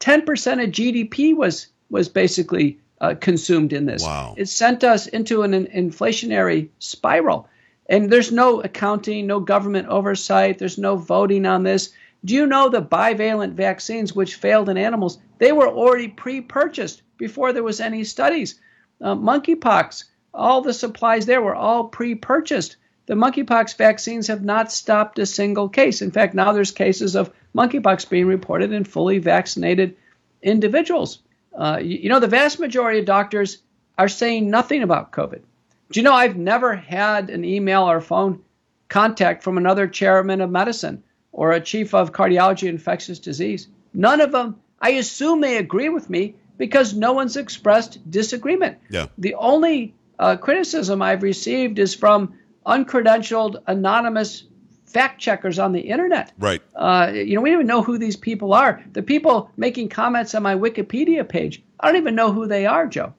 10% 0.00 0.20
of 0.64 0.70
GDP 0.70 1.34
was 1.34 1.66
was 1.90 2.08
basically 2.08 2.78
uh, 3.00 3.14
consumed 3.20 3.72
in 3.72 3.86
this. 3.86 4.02
Wow. 4.02 4.34
It 4.36 4.48
sent 4.48 4.84
us 4.84 5.06
into 5.06 5.42
an, 5.42 5.54
an 5.54 5.66
inflationary 5.66 6.68
spiral. 6.78 7.48
And 7.88 8.10
there's 8.10 8.32
no 8.32 8.60
accounting, 8.62 9.26
no 9.26 9.40
government 9.40 9.88
oversight, 9.88 10.58
there's 10.58 10.78
no 10.78 10.96
voting 10.96 11.44
on 11.44 11.64
this. 11.64 11.92
Do 12.24 12.34
you 12.34 12.46
know 12.46 12.70
the 12.70 12.80
bivalent 12.80 13.52
vaccines 13.52 14.14
which 14.14 14.36
failed 14.36 14.70
in 14.70 14.78
animals? 14.78 15.18
They 15.38 15.52
were 15.52 15.68
already 15.68 16.08
pre 16.08 16.40
purchased 16.40 17.02
before 17.18 17.52
there 17.52 17.62
was 17.62 17.80
any 17.80 18.04
studies. 18.04 18.58
Uh, 19.00 19.14
monkeypox, 19.14 20.04
all 20.32 20.62
the 20.62 20.72
supplies 20.72 21.26
there 21.26 21.42
were 21.42 21.54
all 21.54 21.84
pre 21.84 22.14
purchased. 22.14 22.76
The 23.06 23.14
monkeypox 23.14 23.76
vaccines 23.76 24.28
have 24.28 24.42
not 24.42 24.72
stopped 24.72 25.18
a 25.18 25.26
single 25.26 25.68
case. 25.68 26.00
In 26.00 26.10
fact, 26.10 26.34
now 26.34 26.52
there's 26.52 26.70
cases 26.70 27.14
of 27.14 27.30
monkeypox 27.54 28.08
being 28.08 28.26
reported 28.26 28.72
in 28.72 28.84
fully 28.84 29.18
vaccinated 29.18 29.94
individuals. 30.42 31.18
Uh, 31.56 31.78
you, 31.82 31.98
you 31.98 32.08
know, 32.08 32.20
the 32.20 32.26
vast 32.26 32.58
majority 32.58 32.98
of 32.98 33.04
doctors 33.04 33.58
are 33.96 34.08
saying 34.08 34.50
nothing 34.50 34.82
about 34.82 35.12
COVID. 35.12 35.40
Do 35.90 36.00
you 36.00 36.02
know 36.02 36.12
I've 36.12 36.36
never 36.36 36.74
had 36.74 37.30
an 37.30 37.44
email 37.44 37.88
or 37.88 38.00
phone 38.00 38.42
contact 38.88 39.42
from 39.42 39.58
another 39.58 39.86
chairman 39.86 40.40
of 40.40 40.50
medicine 40.50 41.02
or 41.32 41.52
a 41.52 41.60
chief 41.60 41.94
of 41.94 42.12
cardiology 42.12 42.68
infectious 42.68 43.18
disease? 43.18 43.68
None 43.92 44.20
of 44.20 44.32
them. 44.32 44.56
I 44.80 44.90
assume 44.90 45.40
they 45.40 45.58
agree 45.58 45.88
with 45.88 46.10
me 46.10 46.34
because 46.58 46.94
no 46.94 47.12
one's 47.12 47.36
expressed 47.36 47.98
disagreement. 48.10 48.78
Yeah. 48.90 49.06
The 49.18 49.34
only 49.34 49.94
uh, 50.18 50.36
criticism 50.36 51.02
I've 51.02 51.22
received 51.22 51.78
is 51.78 51.94
from 51.94 52.34
uncredentialed, 52.66 53.62
anonymous 53.66 54.44
fact 54.94 55.20
checkers 55.20 55.58
on 55.58 55.72
the 55.72 55.80
internet. 55.80 56.32
Right. 56.38 56.62
Uh, 56.74 57.10
you 57.12 57.34
know, 57.34 57.42
we 57.42 57.50
don't 57.50 57.58
even 57.58 57.66
know 57.66 57.82
who 57.82 57.98
these 57.98 58.16
people 58.16 58.54
are. 58.54 58.82
The 58.92 59.02
people 59.02 59.50
making 59.56 59.88
comments 59.88 60.34
on 60.34 60.42
my 60.42 60.54
Wikipedia 60.54 61.28
page, 61.28 61.62
I 61.80 61.88
don't 61.88 62.00
even 62.00 62.14
know 62.14 62.32
who 62.32 62.46
they 62.46 62.64
are, 62.64 62.86
Joe. 62.86 63.12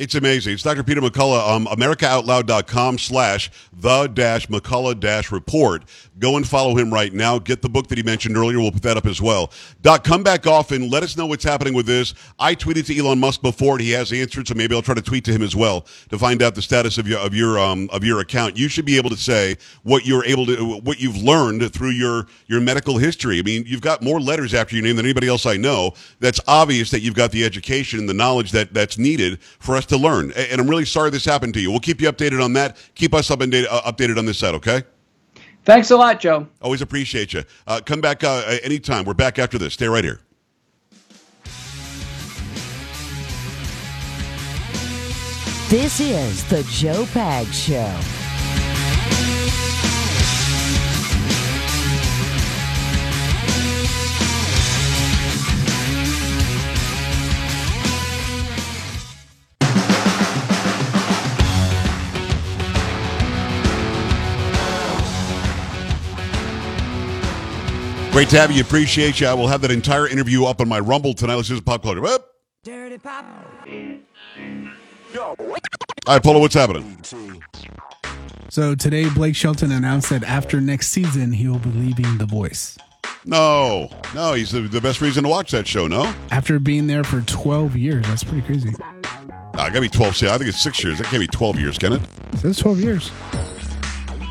It's 0.00 0.14
amazing. 0.14 0.54
It's 0.54 0.62
Dr. 0.62 0.82
Peter 0.82 1.02
McCullough, 1.02 1.46
um, 1.46 1.66
AmericaOutloud.com 1.66 2.96
slash 2.96 3.50
the 3.70 4.06
dash 4.06 4.46
McCullough 4.46 4.98
dash 4.98 5.30
report. 5.30 5.84
Go 6.18 6.38
and 6.38 6.48
follow 6.48 6.74
him 6.74 6.90
right 6.90 7.12
now. 7.12 7.38
Get 7.38 7.60
the 7.60 7.68
book 7.68 7.88
that 7.88 7.98
he 7.98 8.02
mentioned 8.02 8.34
earlier. 8.34 8.58
We'll 8.58 8.72
put 8.72 8.82
that 8.84 8.96
up 8.96 9.04
as 9.04 9.20
well. 9.20 9.52
Doc, 9.82 10.02
come 10.02 10.22
back 10.22 10.46
off 10.46 10.70
and 10.70 10.90
let 10.90 11.02
us 11.02 11.18
know 11.18 11.26
what's 11.26 11.44
happening 11.44 11.74
with 11.74 11.84
this. 11.84 12.14
I 12.38 12.54
tweeted 12.54 12.86
to 12.86 12.98
Elon 12.98 13.20
Musk 13.20 13.42
before 13.42 13.74
and 13.74 13.82
he 13.82 13.90
has 13.90 14.10
answered, 14.10 14.48
so 14.48 14.54
maybe 14.54 14.74
I'll 14.74 14.80
try 14.80 14.94
to 14.94 15.02
tweet 15.02 15.26
to 15.26 15.32
him 15.32 15.42
as 15.42 15.54
well 15.54 15.82
to 16.08 16.18
find 16.18 16.42
out 16.42 16.54
the 16.54 16.62
status 16.62 16.96
of 16.96 17.06
your 17.06 17.18
of 17.18 17.34
your 17.34 17.58
um, 17.58 17.90
of 17.92 18.02
your 18.02 18.20
account. 18.20 18.56
You 18.56 18.68
should 18.68 18.86
be 18.86 18.96
able 18.96 19.10
to 19.10 19.18
say 19.18 19.58
what 19.82 20.06
you're 20.06 20.24
able 20.24 20.46
to 20.46 20.80
what 20.80 20.98
you've 20.98 21.18
learned 21.18 21.74
through 21.74 21.90
your 21.90 22.26
your 22.46 22.62
medical 22.62 22.96
history. 22.96 23.38
I 23.38 23.42
mean, 23.42 23.64
you've 23.66 23.82
got 23.82 24.00
more 24.00 24.18
letters 24.18 24.54
after 24.54 24.76
your 24.76 24.82
name 24.82 24.96
than 24.96 25.04
anybody 25.04 25.28
else 25.28 25.44
I 25.44 25.58
know. 25.58 25.92
That's 26.20 26.40
obvious 26.48 26.90
that 26.90 27.00
you've 27.00 27.14
got 27.14 27.32
the 27.32 27.44
education 27.44 27.98
and 27.98 28.08
the 28.08 28.14
knowledge 28.14 28.52
that 28.52 28.72
that's 28.72 28.96
needed 28.96 29.42
for 29.42 29.76
us 29.76 29.89
to 29.90 29.96
learn. 29.96 30.32
And 30.32 30.60
I'm 30.60 30.68
really 30.68 30.84
sorry 30.84 31.10
this 31.10 31.24
happened 31.24 31.54
to 31.54 31.60
you. 31.60 31.70
We'll 31.70 31.80
keep 31.80 32.00
you 32.00 32.10
updated 32.10 32.42
on 32.42 32.54
that. 32.54 32.76
Keep 32.94 33.14
us 33.14 33.30
up 33.30 33.40
and 33.40 33.52
data, 33.52 33.70
uh, 33.70 33.92
updated 33.92 34.18
on 34.18 34.24
this 34.24 34.38
side, 34.38 34.54
okay? 34.54 34.82
Thanks 35.64 35.90
a 35.90 35.96
lot, 35.96 36.20
Joe. 36.20 36.48
Always 36.62 36.80
appreciate 36.80 37.32
you. 37.32 37.44
Uh, 37.66 37.80
come 37.84 38.00
back 38.00 38.24
uh, 38.24 38.58
anytime. 38.62 39.04
We're 39.04 39.14
back 39.14 39.38
after 39.38 39.58
this. 39.58 39.74
Stay 39.74 39.86
right 39.86 40.02
here. 40.02 40.20
This 45.68 46.00
is 46.00 46.44
the 46.48 46.64
Joe 46.68 47.04
Pags 47.04 47.52
Show. 47.52 48.19
Great 68.20 68.28
to 68.28 68.38
have 68.38 68.52
you. 68.52 68.60
Appreciate 68.60 69.18
you. 69.18 69.26
I 69.26 69.32
will 69.32 69.46
have 69.46 69.62
that 69.62 69.70
entire 69.70 70.06
interview 70.06 70.44
up 70.44 70.60
on 70.60 70.68
my 70.68 70.78
Rumble 70.78 71.14
tonight. 71.14 71.36
Let's 71.36 71.48
just 71.48 71.64
pop 71.64 71.82
culture. 71.82 72.04
Up. 72.04 72.26
Dirty 72.62 72.98
pop. 72.98 73.24
All 75.16 75.46
right, 76.06 76.22
Polo, 76.22 76.38
what's 76.38 76.54
happening? 76.54 77.02
So 78.50 78.74
today, 78.74 79.08
Blake 79.08 79.34
Shelton 79.34 79.72
announced 79.72 80.10
that 80.10 80.22
after 80.22 80.60
next 80.60 80.88
season, 80.88 81.32
he 81.32 81.48
will 81.48 81.60
be 81.60 81.70
leaving 81.70 82.18
The 82.18 82.26
Voice. 82.26 82.76
No, 83.24 83.88
no, 84.14 84.34
he's 84.34 84.50
the, 84.50 84.60
the 84.60 84.82
best 84.82 85.00
reason 85.00 85.22
to 85.22 85.30
watch 85.30 85.50
that 85.52 85.66
show. 85.66 85.86
No, 85.86 86.14
after 86.30 86.58
being 86.58 86.88
there 86.88 87.04
for 87.04 87.22
12 87.22 87.74
years, 87.74 88.06
that's 88.06 88.22
pretty 88.22 88.42
crazy. 88.42 88.74
Ah, 88.82 88.94
no, 89.32 89.56
gotta 89.56 89.80
be 89.80 89.88
12. 89.88 90.24
I 90.24 90.36
think 90.36 90.50
it's 90.50 90.60
six 90.60 90.84
years. 90.84 90.98
That 90.98 91.06
can't 91.06 91.20
be 91.20 91.26
12 91.26 91.58
years, 91.58 91.78
can 91.78 91.94
it? 91.94 92.02
It 92.34 92.40
says 92.40 92.58
12 92.58 92.80
years. 92.80 93.10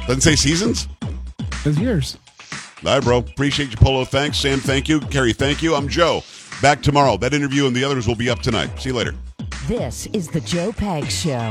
Doesn't 0.05 0.21
say 0.21 0.35
seasons. 0.35 0.87
It 1.39 1.53
says 1.63 1.79
years. 1.79 2.15
All 2.85 2.95
right, 2.95 3.03
bro. 3.03 3.17
Appreciate 3.17 3.71
you, 3.71 3.77
Polo. 3.77 4.05
Thanks. 4.05 4.37
Sam, 4.37 4.59
thank 4.59 4.87
you. 4.87 4.99
Carrie, 5.01 5.33
thank 5.33 5.61
you. 5.61 5.75
I'm 5.75 5.87
Joe. 5.87 6.23
Back 6.61 6.81
tomorrow. 6.81 7.17
That 7.17 7.33
interview 7.33 7.67
and 7.67 7.75
the 7.75 7.83
others 7.83 8.07
will 8.07 8.15
be 8.15 8.29
up 8.29 8.39
tonight. 8.39 8.69
See 8.79 8.89
you 8.89 8.95
later. 8.95 9.15
This 9.67 10.07
is 10.07 10.27
the 10.27 10.41
Joe 10.41 10.71
Pags 10.71 11.11
Show. 11.11 11.49